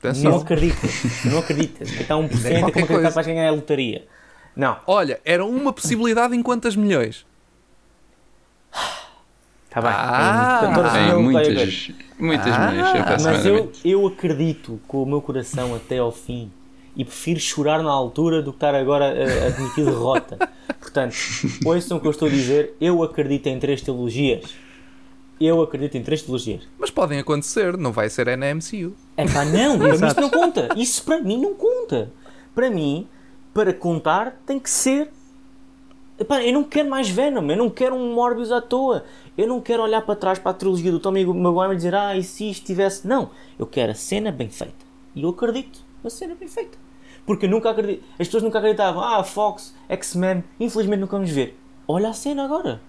[0.00, 0.32] Atenção.
[0.32, 1.24] Não acreditas.
[1.24, 1.90] Não acreditas.
[1.98, 4.06] Então 1% é como acreditar vais ganhar a lotaria.
[4.58, 4.76] Não.
[4.88, 7.24] Olha, era uma possibilidade em quantas milhões?
[9.68, 9.90] Está bem.
[9.94, 11.54] Ah, Em 14 Tem mil, vai haver.
[11.54, 16.50] muitas, muitas Ah, milhões, Mas eu, eu acredito com o meu coração até ao fim
[16.96, 20.36] e prefiro chorar na altura do que estar agora a, a admitir derrota.
[20.80, 21.14] Portanto,
[21.64, 22.74] ouçam o que eu estou a dizer.
[22.80, 24.42] Eu acredito em três trilogias.
[25.40, 26.62] Eu acredito em três trilogias.
[26.76, 28.92] Mas podem acontecer, não vai ser na MCU.
[29.16, 30.68] É pá, não, para mim isto não conta.
[30.76, 32.10] Isso para mim não conta.
[32.54, 33.06] Para mim,
[33.58, 35.10] para contar, tem que ser.
[36.16, 39.04] Epá, eu não quero mais Venom, eu não quero um Morbius à toa.
[39.36, 42.16] Eu não quero olhar para trás para a trilogia do Tommy Maguire e dizer, ah,
[42.16, 43.06] e se isto tivesse.
[43.06, 44.86] Não, eu quero a cena bem feita.
[45.12, 46.78] E eu acredito na cena bem feita.
[47.26, 48.04] Porque eu nunca acredito.
[48.12, 51.58] As pessoas nunca acreditavam, ah, Fox, X-Men, infelizmente nunca vamos ver.
[51.88, 52.80] Olha a cena agora.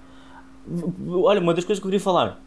[1.24, 2.40] Olha, uma das coisas que eu queria falar.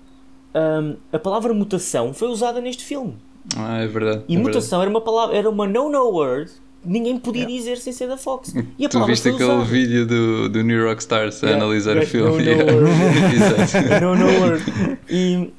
[0.54, 3.16] Hum, a palavra mutação foi usada neste filme.
[3.56, 4.24] Ah, é verdade.
[4.28, 6.52] E é mutação era uma palavra, era uma no-no word,
[6.84, 8.54] ninguém podia dizer sem ser da Fox.
[8.78, 9.64] E a Tu viste aquele usada.
[9.64, 12.42] vídeo do, do New Rockstars a Yeah, analisar yeah, o filme?
[12.44, 13.64] no, no Yeah.
[13.64, 13.88] Exato.
[14.04, 14.64] no-no word.
[15.08, 15.52] E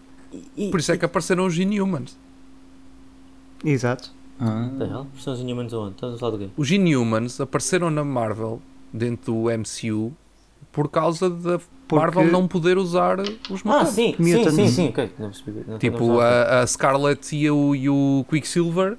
[0.58, 2.18] e- Por isso é que apareceram os Inhumans.
[3.64, 4.12] Exato.
[4.40, 5.08] Ah, the hell?
[5.14, 5.96] Personas Inhumans aonde?
[5.96, 6.50] Estás a falar do quê?
[6.58, 8.62] Os Inhumans apareceram na Marvel,
[8.92, 10.12] dentro do MCU,
[10.72, 11.60] por causa da
[11.92, 13.94] Marvel não poder usar os Ah, mutantes.
[13.94, 14.54] sim, sim, Mutants.
[14.56, 15.12] sim, sim, ok.
[15.20, 15.60] Não percebi.
[15.60, 18.98] Não, não Tipo, a- a, a Scarlet e o, e o Quicksilver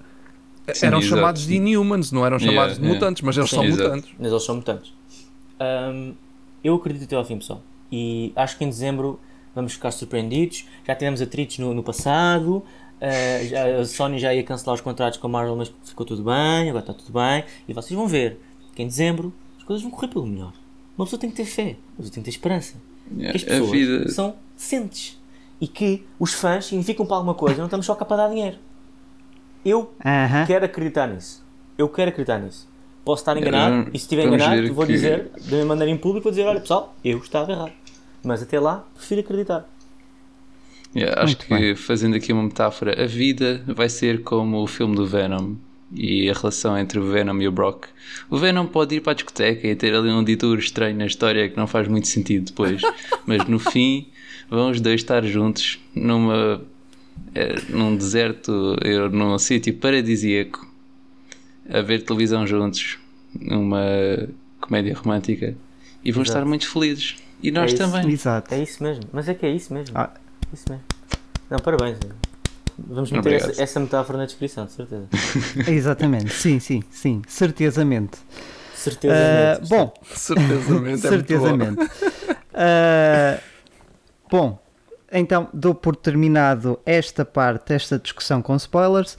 [0.73, 1.15] Sim, eram exato.
[1.17, 2.95] chamados de Inhumans, não eram Yeah, chamados de yeah.
[3.01, 3.83] mutantes, mas eles Sim, são exato.
[3.83, 4.11] mutantes.
[4.19, 4.93] Mas eles são mutantes.
[5.61, 6.13] Ahm,
[6.63, 7.63] eu acredito até ao fim, pessoal.
[7.93, 9.21] E acho que em dezembro
[9.55, 10.65] vamos ficar surpreendidos.
[10.87, 12.63] Já tivemos atritos no, no passado.
[13.49, 16.71] já- a Sony já ia cancelar os contratos com a Marvel, mas ficou tudo bem.
[16.71, 17.45] Agora está tudo bem.
[17.69, 18.39] E vocês vão ver
[18.75, 20.53] que em dezembro as coisas vão correr pelo melhor.
[20.97, 21.63] Uma pessoa tem que ter fé.
[21.63, 22.75] Uma pessoa tem que ter esperança.
[23.13, 24.09] yeah, Que as pessoas vida.
[24.11, 25.21] são decentes.
[25.61, 27.59] E que os fãs significam para alguma coisa.
[27.59, 28.57] Não estamos só cá para dar dinheiro.
[29.65, 30.47] Eu Aham.
[30.47, 31.43] quero acreditar nisso.
[31.79, 32.69] Eu quero acreditar nisso.
[33.05, 35.97] Posso estar enganado Vamos- e se estiver enganado, vou que- dizer, da minha maneira em
[35.97, 37.73] público, vou dizer: olha pessoal, eu estava errado.
[38.23, 39.69] Mas até lá, prefiro acreditar.
[40.97, 41.75] Yeah, acho Muito que bem.
[41.77, 45.55] fazendo aqui uma metáfora, a vida vai ser como o filme do Venom
[45.93, 47.87] e a relação entre o Venom e o Brock.
[48.31, 51.49] O Venom pode ir para a discoteca e ter ali um detour estranho na história
[51.49, 52.81] que não faz muito sentido depois,
[53.27, 54.07] mas no fim
[54.49, 56.63] vão os dois estar juntos numa
[57.69, 60.67] num deserto, eh, num sítio paradisíaco,
[61.69, 62.99] a ver televisão juntos,
[63.35, 63.83] numa
[64.61, 65.55] comédia romântica
[66.05, 66.39] e vão Exato.
[66.39, 67.17] estar muito felizes.
[67.43, 68.11] E nós É também.
[68.11, 68.55] Exato.
[68.55, 69.05] É isso mesmo.
[69.13, 69.97] Mas é que é isso mesmo.
[69.99, 70.11] Ah.
[70.53, 70.85] Isso mesmo.
[71.51, 71.99] Não, parabéns.
[72.79, 75.09] Vamos meter essa, essa metáfora na descrição, de certeza.
[75.71, 76.33] Exatamente.
[76.33, 77.23] Sim, sim, sim.
[77.29, 78.19] Certezamente.
[78.75, 79.15] Certeza.
[79.15, 80.67] Ah, bom, Certezamente.
[80.75, 81.09] é muito bom.
[81.09, 81.91] Certezamente.
[82.53, 83.41] Ah,
[84.31, 84.64] bom,
[85.19, 89.17] então dou por terminado esta parte, esta discussão com spoilers.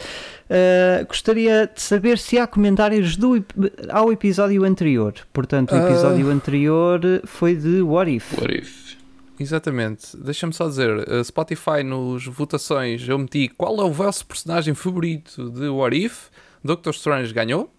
[0.49, 3.43] Ah, gostaria de saber se há comentários do,
[3.89, 5.13] ao episódio anterior.
[5.33, 8.33] Portanto, o episódio anterior foi de What If.
[8.37, 8.95] What if?
[9.39, 10.15] Exatamente.
[10.15, 15.49] Deixa-me só dizer, uh, Spotify nos votações eu meti qual é o vosso personagem favorito
[15.49, 16.29] de What If?
[16.63, 17.69] Doctor Strange ganhou.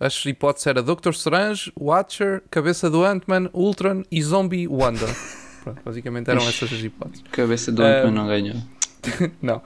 [0.00, 5.06] As hipóteses era Doctor Strange, Watcher, Cabeça do Ant-Man, Ultron e Zombie Wanda.
[5.62, 7.24] Pronto, basicamente eram essas as hipóteses.
[7.30, 8.56] Cabeça do Ant-Man não ganhou.
[9.40, 9.62] Não,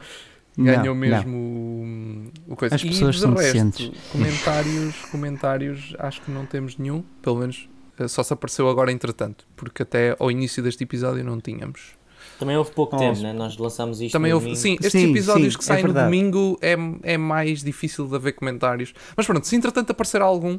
[0.56, 0.94] Não, ganhou não.
[0.94, 2.74] mesmo hum, o coisa.
[2.76, 3.90] As e pessoas de são resto, decentes.
[4.12, 7.68] comentários, comentários, acho que não temos nenhum, pelo menos
[7.98, 11.96] uh, só se apareceu agora entretanto, porque até ao início deste episódio não tínhamos.
[12.38, 12.98] Também houve pouco Oh.
[12.98, 13.32] tempo, né?
[13.32, 14.12] Nós lançámos isto.
[14.12, 14.60] Também no houve, domingo.
[14.60, 16.06] sim, estes Sim, episódios sim, que é saem no verdade.
[16.06, 16.74] domingo é,
[17.14, 18.94] é mais difícil de haver comentários.
[19.16, 20.58] Mas pronto, se entretanto aparecer algum,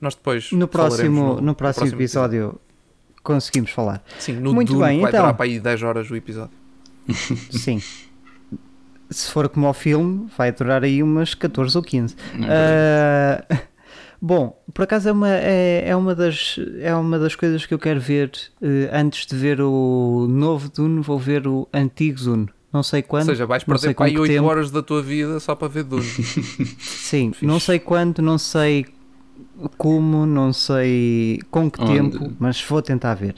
[0.00, 2.58] nós depois No próximo, falaremos no, próximo, episódio,
[3.26, 4.02] conseguimos falar.
[4.18, 5.20] Sim, no Muito Dune bem, vai então.
[5.22, 6.56] durar para aí 10 horas o episódio.
[7.50, 7.82] Sim.
[9.10, 12.16] Se for como ao filme, vai durar aí umas 14 ou 15.
[12.34, 13.58] Não é Ah,
[14.20, 17.78] bom, por acaso é uma, é, é, uma das, é uma das coisas que eu
[17.78, 22.48] quero ver eh, antes de ver o novo Dune, vou ver o antigo Dune.
[22.72, 23.28] Não sei quando.
[23.28, 24.48] Ou seja, vais perder para aí com que 8 tempo.
[24.48, 26.02] horas da tua vida só para ver Dune.
[26.80, 28.86] Sim, não sei quando, não sei
[29.76, 31.92] como, não sei com que Onde?
[31.92, 33.34] tempo, mas vou tentar ver.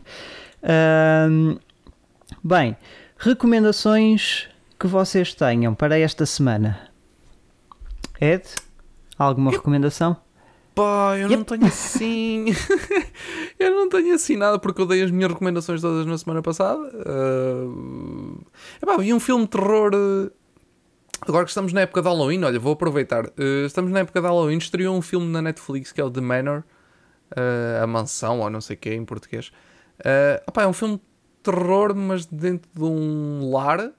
[2.42, 2.76] Bem,
[3.16, 4.48] recomendações
[4.78, 6.88] que vocês tenham para esta semana?
[8.20, 8.44] Ed,
[9.18, 10.16] alguma recomendação?
[10.74, 12.46] Pá, eu não tenho assim.
[13.58, 16.80] eu não tenho assim nada porque eu dei as minhas recomendações todas na semana passada.
[16.80, 18.40] Uh...
[18.80, 19.90] Epá, vi um filme de terror.
[21.26, 23.26] Agora que estamos na época de Halloween, olha, vou aproveitar.
[23.26, 26.20] Uh, estamos na época de Halloween, estreou um filme na Netflix que é o The
[26.20, 26.62] Manor,
[27.32, 29.48] uh, A Mansão, ou não sei o que em português.
[30.00, 31.02] Uh, opá, é um filme de
[31.42, 33.90] terror, mas dentro de um lar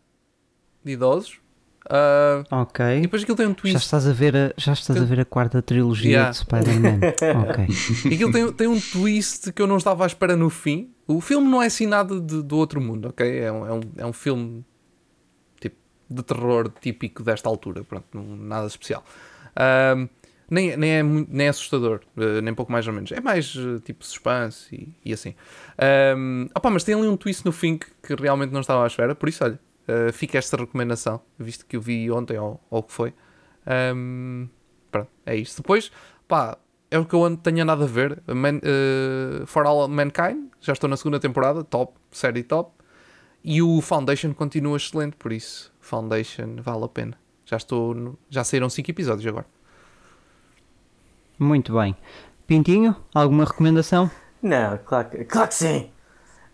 [0.83, 1.39] de idosos.
[1.85, 2.85] Uh, Ok.
[2.97, 3.77] e depois aquilo tem um Já twist.
[3.77, 6.31] estás a ver a, já estás a ver a quarta trilogia Yeah.
[6.31, 6.99] de Spider-Man.
[7.49, 7.67] ok.
[8.11, 10.91] E aquilo tem, tem um twist que eu não estava à espera no fim.
[11.07, 13.39] O filme não é assim nada de- do outro mundo, ok?
[13.39, 14.63] É um, é um, é um filme
[16.09, 19.03] de terror típico desta altura, pronto, não- nada especial.
[19.55, 20.07] Ahm,
[20.49, 23.11] nem, nem, é, nem é assustador, eh, nem pouco mais ou menos.
[23.11, 25.35] É mais eh, tipo suspense e, e assim.
[25.77, 28.87] Ahm, opá, mas tem ali um twist no fim que, que realmente não estava à
[28.87, 32.81] espera, por isso, olha, eh, fica esta recomendação, visto que eu vi ontem ou o
[32.83, 33.13] que foi.
[33.65, 34.47] Ahm,
[34.91, 35.57] pronto, é isto.
[35.61, 35.91] Depois,
[36.27, 36.57] pá,
[36.89, 38.21] é o que eu tenho andado a ver.
[38.27, 42.71] Man- eh, For All Mankind, já estou na segunda temporada, top, série top.
[43.43, 47.17] E o Foundation continua excelente, por isso, Foundation vale a pena.
[47.45, 49.45] Já estou, no- já saíram 5 episódios agora.
[51.37, 51.95] Muito bem.
[52.45, 54.09] Pintinho, alguma recomendação?
[54.41, 55.89] Não, claro que, claro que sim.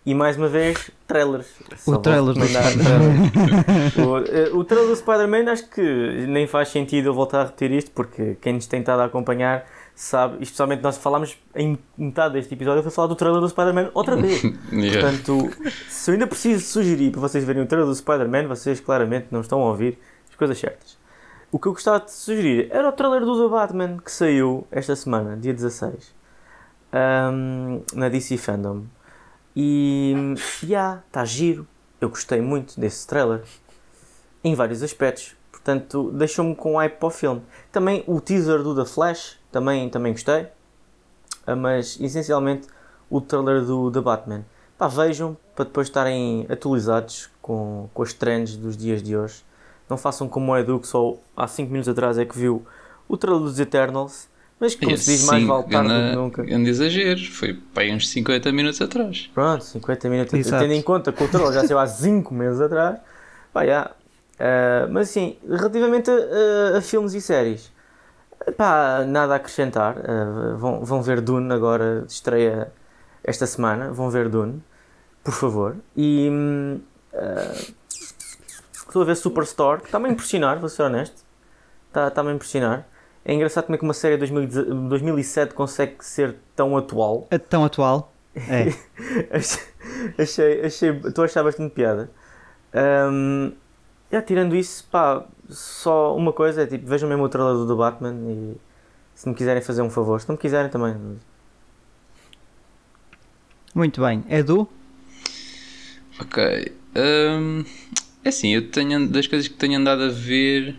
[0.06, 1.48] E mais uma vez, trailers.
[1.78, 3.98] Só vou trailer do trailers.
[4.54, 5.82] o, o trailer do Spider-Man acho que
[6.28, 9.66] nem faz sentido eu voltar a repetir isto, porque quem nos tem estado a acompanhar
[9.96, 14.16] sabe, especialmente nós falámos em metade deste episódio, foi falar do trailer do Spider-Man outra
[14.16, 14.44] vez.
[14.72, 15.02] Yeah.
[15.02, 19.28] Portanto, se eu ainda preciso sugerir para vocês verem o trailer do Spider-Man, vocês claramente
[19.32, 19.98] não estão a ouvir
[20.30, 20.98] as coisas certas.
[21.52, 24.96] O que eu gostava de sugerir era o trailer do The Batman que saiu esta
[24.96, 26.14] semana, dia 16,
[26.92, 28.84] ahm, na DC Fandom.
[29.56, 30.14] E,
[30.62, 31.66] já, está giro.
[32.02, 33.44] Eu gostei muito desse trailer,
[34.44, 35.36] em vários aspectos.
[35.50, 37.42] Portanto, deixou-me com hype para o filme.
[37.72, 40.48] Também o teaser do The Flash, também, também gostei.
[41.48, 42.68] Ah, mas, essencialmente,
[43.10, 44.44] o trailer do The Batman.
[44.78, 49.44] Pá, vejam, para depois estarem atualizados com, com as trends dos dias de hoje.
[49.90, 52.66] Não façam como o Edu, que só há 5 minutos atrás é que viu
[53.08, 54.28] o trailer dos Eternals.
[54.60, 56.44] Mas, como E se diz, mais vale tarde do que nunca.
[56.44, 57.22] grande exagero.
[57.32, 59.30] Foi para aí uns 50 minutos atrás.
[59.34, 60.34] Pronto, 50 minutos.
[60.34, 60.64] Exato.
[60.64, 63.00] Tendo em conta que o trailer já saiu há 5 meses atrás.
[63.54, 63.92] Pá, já.
[64.40, 66.14] Ah, mas assim, relativamente a,
[66.76, 67.72] a- a filmes e séries,
[68.52, 69.98] pá, nada a acrescentar.
[70.08, 72.72] Ah, vão, vão ver Dune agora, estreia
[73.24, 73.92] esta semana.
[73.92, 74.62] Vão ver Dune,
[75.24, 75.76] por favor.
[75.96, 76.30] E
[77.14, 77.54] ah,
[78.74, 81.24] estou a ver Superstore, que está-me a impressionar, vou ser honesto.
[81.88, 82.88] Está- Está-me a impressionar.
[83.24, 87.26] É engraçado como é que uma série de 2010 2007 consegue ser tão atual.
[87.32, 88.14] É tão atual.
[88.36, 88.68] É.
[89.36, 89.64] achei,
[90.20, 92.10] achei, achei, estou a achar bastante piada.
[92.74, 93.54] Ahm,
[94.12, 98.16] já, tirando isso, pá, só uma coisa é tipo, vejam mesmo o trailer do Batman
[98.28, 98.58] e
[99.14, 100.96] se me quiserem fazer um favor, se não me quiserem também.
[103.74, 104.24] Muito bem.
[104.30, 104.68] Edu?
[106.20, 106.72] Ok.
[106.96, 107.64] hum,
[108.24, 110.76] é assim, eu tenho das coisas que tenho andado a ver,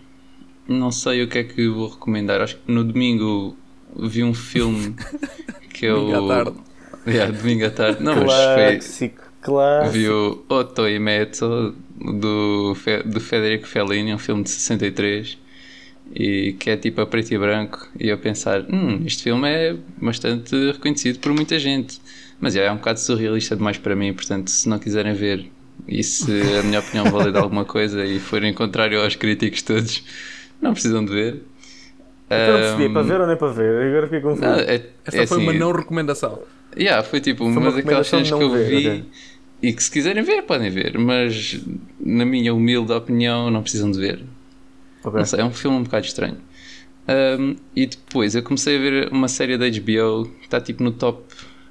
[0.67, 2.41] não sei o que é que vou recomendar.
[2.41, 3.57] Acho que no domingo
[3.95, 4.97] vi um filme
[5.73, 6.07] que é o.
[6.07, 6.59] Domingo à tarde.
[7.07, 8.03] Yeah, domingo à tarde.
[8.03, 8.73] Não, mas foi.
[8.73, 9.93] Clássico, clássico.
[9.93, 15.39] Vi o Otto e Mezzo do, Fe- do Federico Fellini, um filme de 63
[16.15, 19.77] e que é tipo a preto e branco e eu pensar, hum, este filme é
[20.01, 22.01] bastante reconhecido por muita gente
[22.41, 25.51] mas é, é um bocado surrealista demais para mim portanto se não quiserem ver
[25.89, 30.05] e se a minha opinião valer de alguma coisa e forem contrário aos críticos todos
[30.63, 31.43] não precisam de ver
[32.33, 33.89] Eu não percebi, é para ver ou é para ver?
[33.89, 34.41] Agora fiquei confuso.
[34.41, 36.47] não, é- Esta é foi uma assim, não recomendação.
[36.77, 39.11] Yeah, foi tipo Foi uma, uma daquelas cenas de que eu ver, vi ok.
[39.63, 41.61] E que se quiserem ver, podem ver, mas
[41.99, 44.25] na minha humilde opinião não precisam de ver.
[45.05, 45.19] Ok.
[45.19, 46.39] Não sei, é um filme um bocado estranho.
[47.09, 50.91] Um, e depois eu comecei a ver uma série da HBO que está tipo no
[50.91, 51.23] top,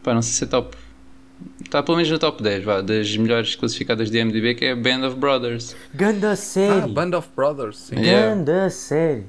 [0.02, 0.76] pá, não sei se é top,
[1.64, 5.06] está pelo menos no top 10 vá, das melhores classificadas de MDB, que é Band
[5.06, 5.76] of Brothers.
[5.94, 6.90] Ganda Ah, série!
[6.92, 7.78] Band of Brothers.
[7.78, 7.98] Sim.
[8.00, 8.36] Yeah.
[8.36, 9.26] Ganda série!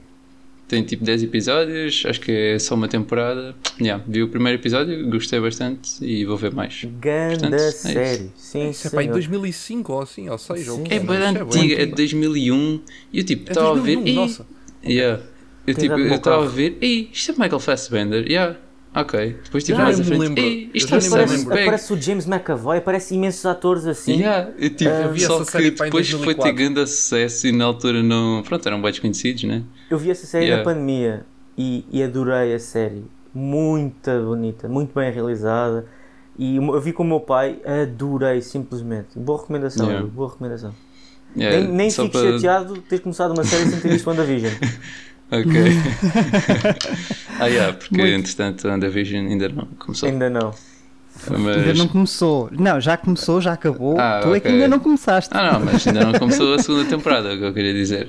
[0.69, 3.55] Tem tipo 10 episódios, acho que é só uma temporada.
[3.81, 6.83] Yeah, vi o primeiro episódio, gostei bastante e vou ver mais.
[7.01, 8.33] Ganda Portanto, é série!
[8.37, 9.13] Sim, Isso é aí senhor.
[9.15, 10.83] 2005 ou assim, ou 6 ou Sim.
[10.83, 11.97] o É bem bué antiga, é de antigo.
[11.97, 12.81] 2001
[13.13, 13.95] e eu tipo, É estava a ver.
[13.97, 14.47] 2001, "Ih, nossa.
[14.85, 15.23] Yeah.
[15.67, 18.57] Eu tipo, eu estava a ver, ei, isto é Michael Fassbender, yeah,
[19.01, 19.37] ok.
[19.45, 20.43] Depois Já, mais eu me frente, lembro.
[20.43, 24.15] ei, Eu isto é nem me Simon Aparece, o James McAvoy, aparece imensos atores assim.
[24.21, 26.55] Yeah, eu, tipo, Eu vi só essa que depois foi ter 2004.
[26.55, 28.43] grande sucesso e na altura não.
[28.43, 29.63] Pronto, eram bem desconhecidos, né?
[29.91, 30.65] Eu vi essa série Yeah.
[30.65, 31.27] na pandemia
[31.57, 33.05] e, e adorei a série.
[33.35, 35.87] Muito bonita, muito bem realizada.
[36.39, 39.19] E eu vi com o meu pai, adorei simplesmente.
[39.19, 40.07] Boa recomendação, Yeah.
[40.07, 40.75] Boa recomendação.
[41.37, 44.53] Yeah, nem nem fico para- chateado de ter começado uma série sem ter visto WandaVision.
[45.31, 45.53] Ok.
[47.41, 48.15] ah, yeah, porque Muito.
[48.15, 50.09] entretanto a WandaVision ainda não começou.
[50.09, 50.55] Ainda não.
[51.31, 51.57] Mas...
[51.57, 52.49] Ainda não começou.
[52.53, 53.99] Não, já começou, já acabou.
[53.99, 55.31] Ah, tu é que ainda não começaste.
[55.35, 58.09] Ah, não, mas ainda não começou a segunda temporada, é o que eu queria dizer.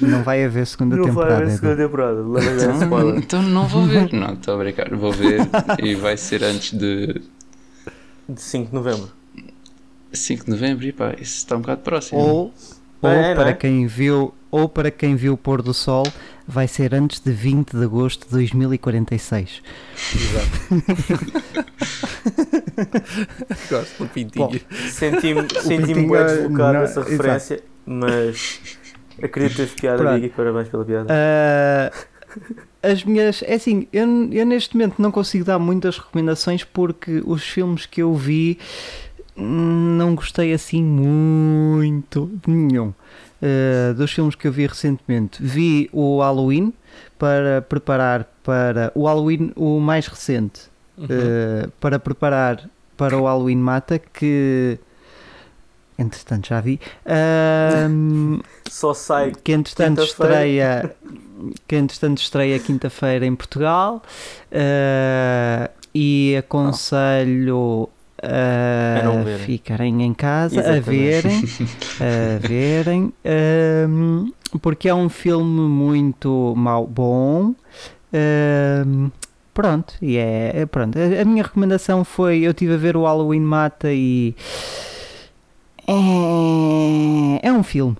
[0.00, 1.34] Não vai haver segunda não vai temporada.
[1.34, 1.56] haver Edu.
[1.56, 2.20] segunda temporada.
[2.20, 4.12] Então, então não vou ver.
[4.12, 4.94] Não, estou a brincar.
[4.94, 5.40] Vou ver
[5.82, 7.20] e vai ser antes de
[8.28, 9.10] De 5 de novembro.
[10.12, 12.18] 5 de novembro e pá, isso está um bocado próximo.
[12.18, 12.54] Ou,
[13.02, 13.54] ou É, para é?
[13.54, 16.04] quem viu, ou para quem viu o pôr do sol,
[16.46, 19.62] vai ser antes de 20 de agosto de 2046.
[23.70, 24.48] Gosto do pintinho.
[24.48, 24.54] Bom,
[24.90, 27.10] Senti-me senti Pintinho, bem deslocado não, dessa exato.
[27.10, 28.60] referência, mas
[29.22, 30.14] acredito que teve piada, Pronto.
[30.14, 30.28] Biggie.
[30.30, 31.06] Parabéns pela piada.
[31.10, 31.92] Ah,
[32.82, 33.42] as minhas.
[33.42, 38.02] É assim, eu, eu neste momento não consigo dar muitas recomendações porque os filmes que
[38.02, 38.58] eu vi
[39.36, 42.92] não gostei assim muito nenhum.
[43.42, 46.72] Ah, dos filmes que eu vi recentemente, vi o Halloween
[47.18, 50.62] para preparar para o Halloween, o mais recente,
[50.98, 51.06] Uhum.
[51.10, 52.66] eh, para preparar
[52.96, 54.78] para o Halloween Mata, que
[55.98, 56.80] entretanto já vi.
[57.04, 60.94] Ahm, Só sai que entretanto estreia
[61.68, 64.02] que entretanto estreia quinta-feira em Portugal
[64.50, 67.90] eh, e aconselho
[68.22, 70.90] A a ficarem em casa a Exatamente.
[70.90, 71.44] verem
[72.00, 77.54] a verem ehm, porque é um filme muito mau, bom
[78.14, 79.10] Ahm,
[79.52, 80.96] pronto, e é, é- pronto.
[80.98, 84.34] A, a minha recomendação foi: eu estive a ver o Halloween Mata e.
[85.86, 87.96] É, é um filme.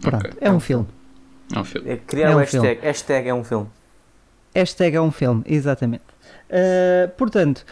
[0.00, 0.38] Pronto, Ok.
[0.40, 0.86] é um filme.
[1.54, 1.90] É um filme.
[1.90, 2.80] É criar É o um hashtag.
[2.82, 3.66] Hashtag é um filme.
[4.54, 6.04] Hashtag é um filme, exatamente.
[6.50, 7.64] Uh, portanto,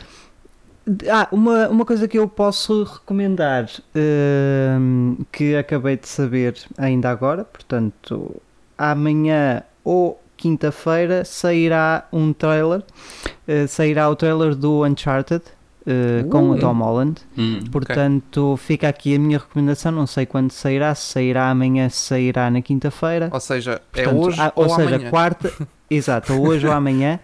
[1.11, 7.45] ah, uma, uma coisa que eu posso recomendar um, que acabei de saber ainda agora,
[7.45, 8.41] portanto,
[8.77, 15.43] amanhã ou quinta-feira sairá um trailer, uh, sairá o trailer do Uncharted
[15.83, 16.59] uh, com o Uh.
[16.59, 17.21] Tom Holland.
[17.37, 17.61] Hum.
[17.71, 19.93] Portanto, fica aqui a minha recomendação.
[19.93, 23.29] Não sei quando sairá, se sairá amanhã, se sairá na quinta-feira.
[23.33, 25.11] Ou seja, é Portanto, hoje ah, ou, ou seja, amanhã.
[25.11, 25.53] quarta,
[25.91, 27.21] exato, hoje ou amanhã,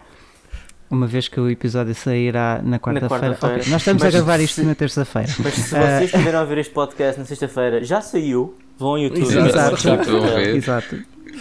[0.91, 3.09] uma vez que o episódio sairá na quarta-feira.
[3.35, 3.57] quarta-feira.
[3.61, 5.33] Ok, Nós estamos Mas a gravar se- isto na terça-feira.
[5.43, 8.55] Mas se Eh, vocês estiverem a ouvir este podcast na sexta-feira, já saiu.
[8.79, 9.23] Vão ao YouTube.
[9.23, 9.49] Exato.
[9.49, 9.77] Exato.
[9.79, 10.55] Já estou a ver.
[10.57, 10.99] Exato.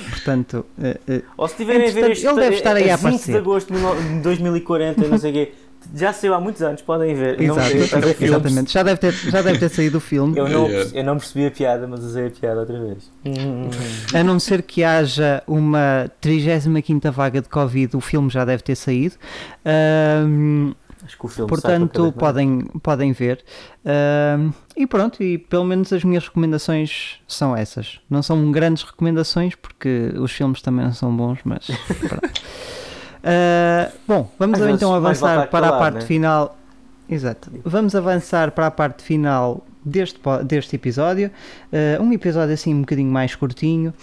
[0.10, 2.94] Portanto, eh, eh, Ou se estiverem a ver Entretanto, este ele deve estar aí a
[2.94, 3.38] a 20 de aparecer.
[3.38, 5.54] agosto de 2040, não sei o quê.
[5.94, 7.38] Já saiu há muitos anos, podem ver.
[7.42, 8.22] Não exato, filmes.
[8.22, 8.72] exatamente.
[8.74, 10.38] Já deve, ter, já deve ter saído o filme.
[10.38, 10.92] Eu não, Yeah.
[10.94, 13.12] eu não percebi a piada, mas usei a piada outra vez.
[14.14, 18.76] A não ser que haja uma 35 vaga de Covid, o filme já deve ter
[18.76, 19.16] saído.
[19.64, 20.74] Ahm,
[21.04, 23.44] Acho que o filme Portanto, vez podem, podem ver.
[23.86, 28.00] Ahm, e pronto, e pelo menos as minhas recomendações são essas.
[28.10, 31.68] Não são grandes recomendações, porque os filmes também não são bons, mas
[32.10, 32.42] pronto.
[33.26, 36.02] Ah, bom, vamos Às então avançar para a calado, parte né?
[36.02, 36.58] final.
[37.10, 37.52] Exato.
[37.64, 41.32] Vamos avançar para a parte final deste, deste episódio.
[41.74, 43.94] Ah, um episódio assim um bocadinho mais curtinho.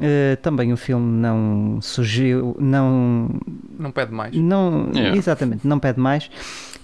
[0.00, 3.28] Ah, também o filme não surgiu, não
[3.78, 4.34] Não pede mais.
[4.34, 5.16] não, Yeah.
[5.18, 6.30] exatamente, não pede mais.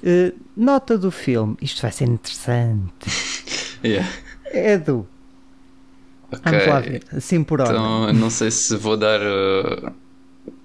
[0.01, 2.93] Uh, nota do filme, isto vai ser interessante.
[3.83, 4.09] Yeah.
[4.53, 5.07] Edu,
[6.33, 6.41] Ok.
[6.53, 7.77] vamos lá ver, assim por ordem.
[7.77, 9.93] Então, não sei se vou dar uh,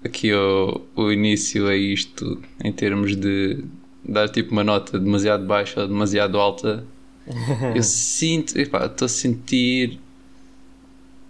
[0.04, 3.64] aqui o, o início a isto em termos de
[4.04, 6.84] dar tipo uma nota demasiado baixa ou demasiado alta.
[7.74, 9.98] Eu sinto, estou a sentir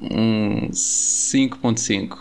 [0.00, 2.18] um 5.5.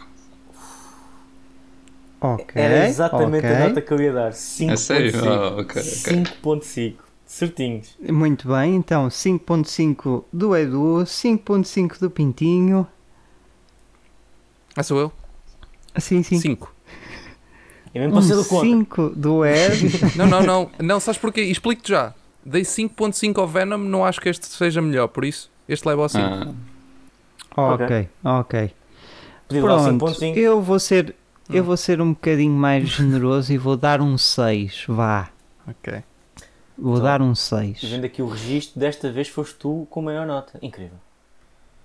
[2.22, 3.56] ok, Era exatamente ok.
[3.56, 4.32] a nota que eu ia dar.
[4.32, 4.72] 5.5.
[4.72, 5.12] É sério?
[5.26, 6.24] Ah, ok, ok.
[6.44, 6.96] 5.5.
[7.26, 7.98] Certinhos.
[8.00, 12.88] Muito bem, então 5.5 do Edu, 5.5 do Pintinho.
[14.76, 15.23] Ah, sou eu?
[15.98, 16.39] Sim, sim.
[16.39, 16.74] 5.
[17.94, 18.66] É mesmo para ser Um do conta.
[18.66, 19.89] 5 do Ed.
[20.18, 20.72] Não, não, não.
[20.80, 21.41] Não, sabes porquê?
[21.41, 22.14] Explico-te já.
[22.46, 26.10] Dei 5.5 ao Venom, não acho que este seja melhor, por isso este leva ao
[26.10, 26.24] 5.
[27.56, 28.72] Ah, ok, ok.
[29.48, 30.36] Pediu lá Pronto, 5.5.
[30.36, 31.16] eu vou ser,
[31.50, 31.66] eu Hum.
[31.68, 35.30] vou ser um bocadinho mais generoso e vou dar um 6, vá.
[35.66, 36.04] Ok.
[36.78, 37.82] Vou Então, dar um 6.
[37.84, 40.58] Vendo aqui o registro, desta vez foste tu com a maior nota.
[40.62, 40.98] Incrível.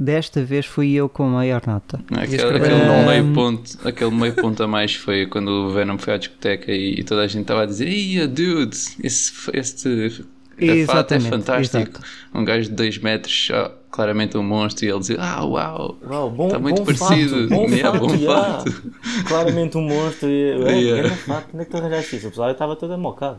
[0.00, 2.00] Desta vez fui eu com a maior nota.
[2.12, 6.14] aquele, aquele um meio ponto, aquele meio ponto a mais foi quando o Venom foi
[6.14, 10.24] à discoteca e, e toda a gente estava a dizer Ia, dude, esse, este
[10.60, 11.78] é fato é fantástico.
[11.78, 12.00] exato.
[12.34, 13.48] Um gajo de 2 metros,
[13.90, 17.48] claramente um monstro, e ele dizia Ah, uau, Uau, bom, Está muito bom parecido.
[17.48, 18.58] Fato, bom Yeah, fato, bom yeah.
[18.58, 18.92] fato.
[19.26, 20.28] Claramente um monstro.
[20.28, 21.16] E, ué, Yeah.
[21.16, 21.48] fato.
[21.54, 22.26] Onde é que tu arranjaste isso?
[22.26, 23.38] O pessoal estava todo amocado.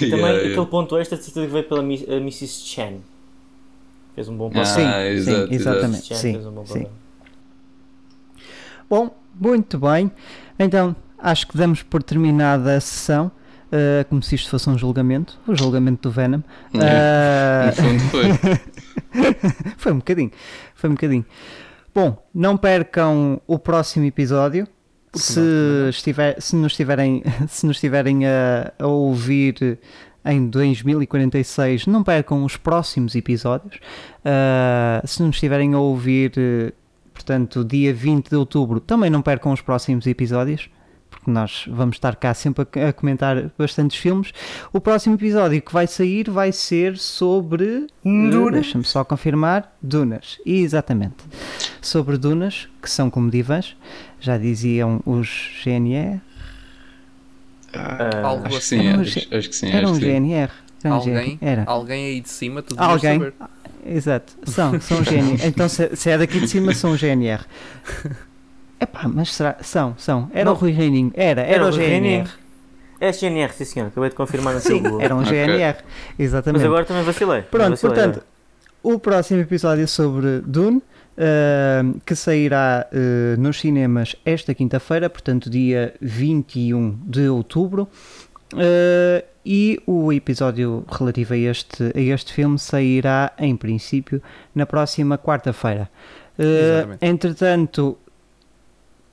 [0.00, 0.50] E também yeah.
[0.50, 2.46] aquele ponto extra de certeza que veio pela Mrs.
[2.64, 3.00] Chen.
[4.14, 4.62] Fez um bom papel.
[4.62, 6.04] Ah, Sim, exato, sim, exatamente.
[6.06, 6.72] Chen sim, fez um bom sim.
[6.84, 6.92] papel.
[8.88, 9.10] Bom,
[9.40, 10.10] muito bem.
[10.58, 13.30] Então, acho que damos por terminada a sessão.
[13.72, 15.38] uh, como se isto fosse um julgamento.
[15.46, 16.40] O julgamento do Venom.
[16.72, 16.74] Uh,
[17.66, 18.24] No fundo foi.
[19.78, 20.30] foi um bocadinho.
[20.74, 21.24] Foi um bocadinho.
[21.94, 24.68] Bom, não percam o próximo episódio.
[25.10, 25.88] Porque Se, não.
[25.88, 29.78] estiver, se nos estiverem, se nos estiverem a, a ouvir
[30.24, 33.76] em 2046, não percam os próximos episódios.
[33.76, 36.32] Uh, se nos estiverem a ouvir,
[37.12, 40.70] portanto, dia 20 de outubro, também não percam os próximos episódios.
[41.10, 44.32] Porque nós vamos estar cá sempre a, comentar bastantes filmes.
[44.72, 47.86] O próximo episódio que vai sair vai ser sobre.
[48.02, 48.52] Dunas.
[48.52, 49.76] Deixa-me só confirmar.
[49.80, 51.16] Dunas, exatamente.
[51.80, 53.76] Sobre Dunas, que são como divãs,
[54.18, 56.20] já diziam os GNR.
[57.76, 58.78] Ah, Algo acho que assim.
[58.80, 59.70] sim, Era um acho, acho que sim.
[59.72, 60.06] Era um que sim.
[60.06, 60.50] GNR.
[60.84, 61.38] Era um Alguém, GNR.
[61.40, 61.64] Era.
[61.66, 63.18] alguém aí de cima, tu devias Alguém.
[63.18, 63.34] saber.
[63.86, 65.38] Exato, são, são GNR.
[65.46, 67.42] Então se, se é daqui de cima, são GNR.
[68.80, 69.56] Epá, mas será?
[69.62, 70.30] São, são.
[70.32, 70.52] Era Não.
[70.52, 71.12] o Rui Reininho.
[71.14, 72.28] Era, era, Era o GNR.
[73.00, 73.86] É GNR, sim senhor.
[73.88, 75.00] Acabei de confirmar no Sim, teu Google.
[75.00, 75.30] era um Ok.
[75.32, 75.78] GNR.
[76.18, 76.60] Exatamente.
[76.60, 77.42] Mas agora também vacilei.
[77.42, 78.24] Pronto, vacilei portanto,
[78.82, 80.82] o próximo episódio é sobre Dune,
[81.16, 87.88] uh, que sairá uh, nos cinemas esta quinta-feira, portanto, dia 21 de outubro.
[88.52, 94.22] Uh, e o episódio relativo a este, a este filme sairá, em princípio,
[94.54, 95.90] na próxima quarta-feira.
[96.38, 97.04] Exatamente.
[97.04, 97.98] entretanto,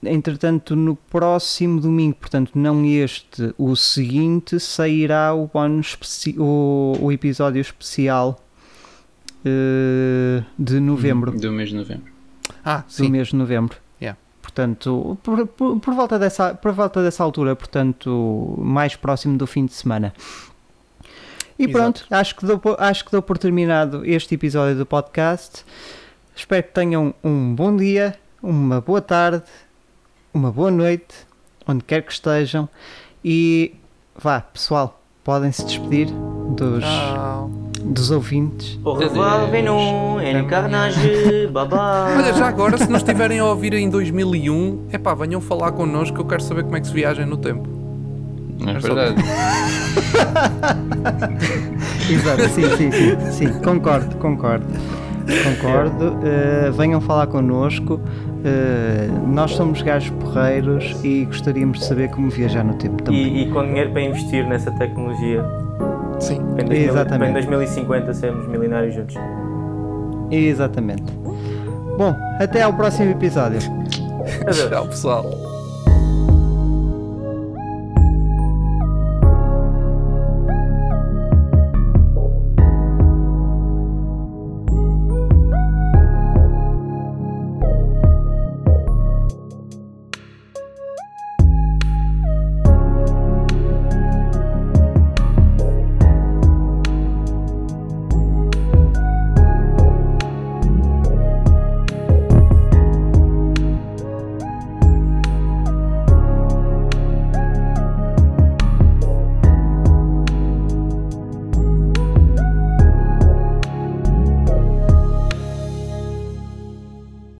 [0.01, 5.97] entretanto, no próximo domingo, portanto, não este, o seguinte, sairá o, bónus
[6.37, 8.39] o, o episódio especial
[9.45, 12.11] eh, de novembro, Do mês de novembro.
[12.63, 13.09] Ah, do sim.
[13.09, 13.77] mês de novembro.
[14.01, 14.17] Yeah.
[14.41, 19.65] Portanto, por, por, por volta dessa, por volta dessa altura, portanto, mais próximo do fim
[19.65, 20.13] de semana.
[21.59, 21.71] E Exato.
[21.77, 25.63] pronto, acho que, dou, por- acho que dou por terminado este episódio do podcast.
[26.35, 29.43] Espero que tenham um bom dia, uma boa tarde,
[30.33, 31.13] uma boa noite,
[31.67, 32.67] onde quer que estejam.
[33.23, 33.75] E
[34.17, 36.07] vá, pessoal, podem se despedir
[36.55, 37.60] dos, Tchau.
[37.83, 38.79] Dos ouvintes.
[39.51, 41.67] Venom, encarnage, bye.
[42.17, 46.15] Olha, já agora, se nos estiverem a ouvir em 2001, é pá, venham falar connosco
[46.15, 47.67] que eu quero saber como é que se viaja no tempo.
[48.67, 49.15] É verdade?
[52.09, 54.65] Exato, sim, sim, sim, sim, concordo, concordo.
[55.43, 57.99] Concordo, eh, venham falar connosco.
[58.43, 63.21] eh, nós somos gajos porreiros e gostaríamos de saber como viajar no tempo também.
[63.37, 65.43] E, e com dinheiro para investir nessa tecnologia.
[66.21, 66.37] Sim.
[66.53, 67.17] Para em 2000 Exatamente.
[67.19, 69.15] para em 2050 sermos milionários juntos.
[70.31, 71.03] Exatamente.
[71.97, 73.59] Bom, até ao próximo episódio.
[74.47, 74.69] Adeus.
[74.69, 75.50] Tchau, pessoal.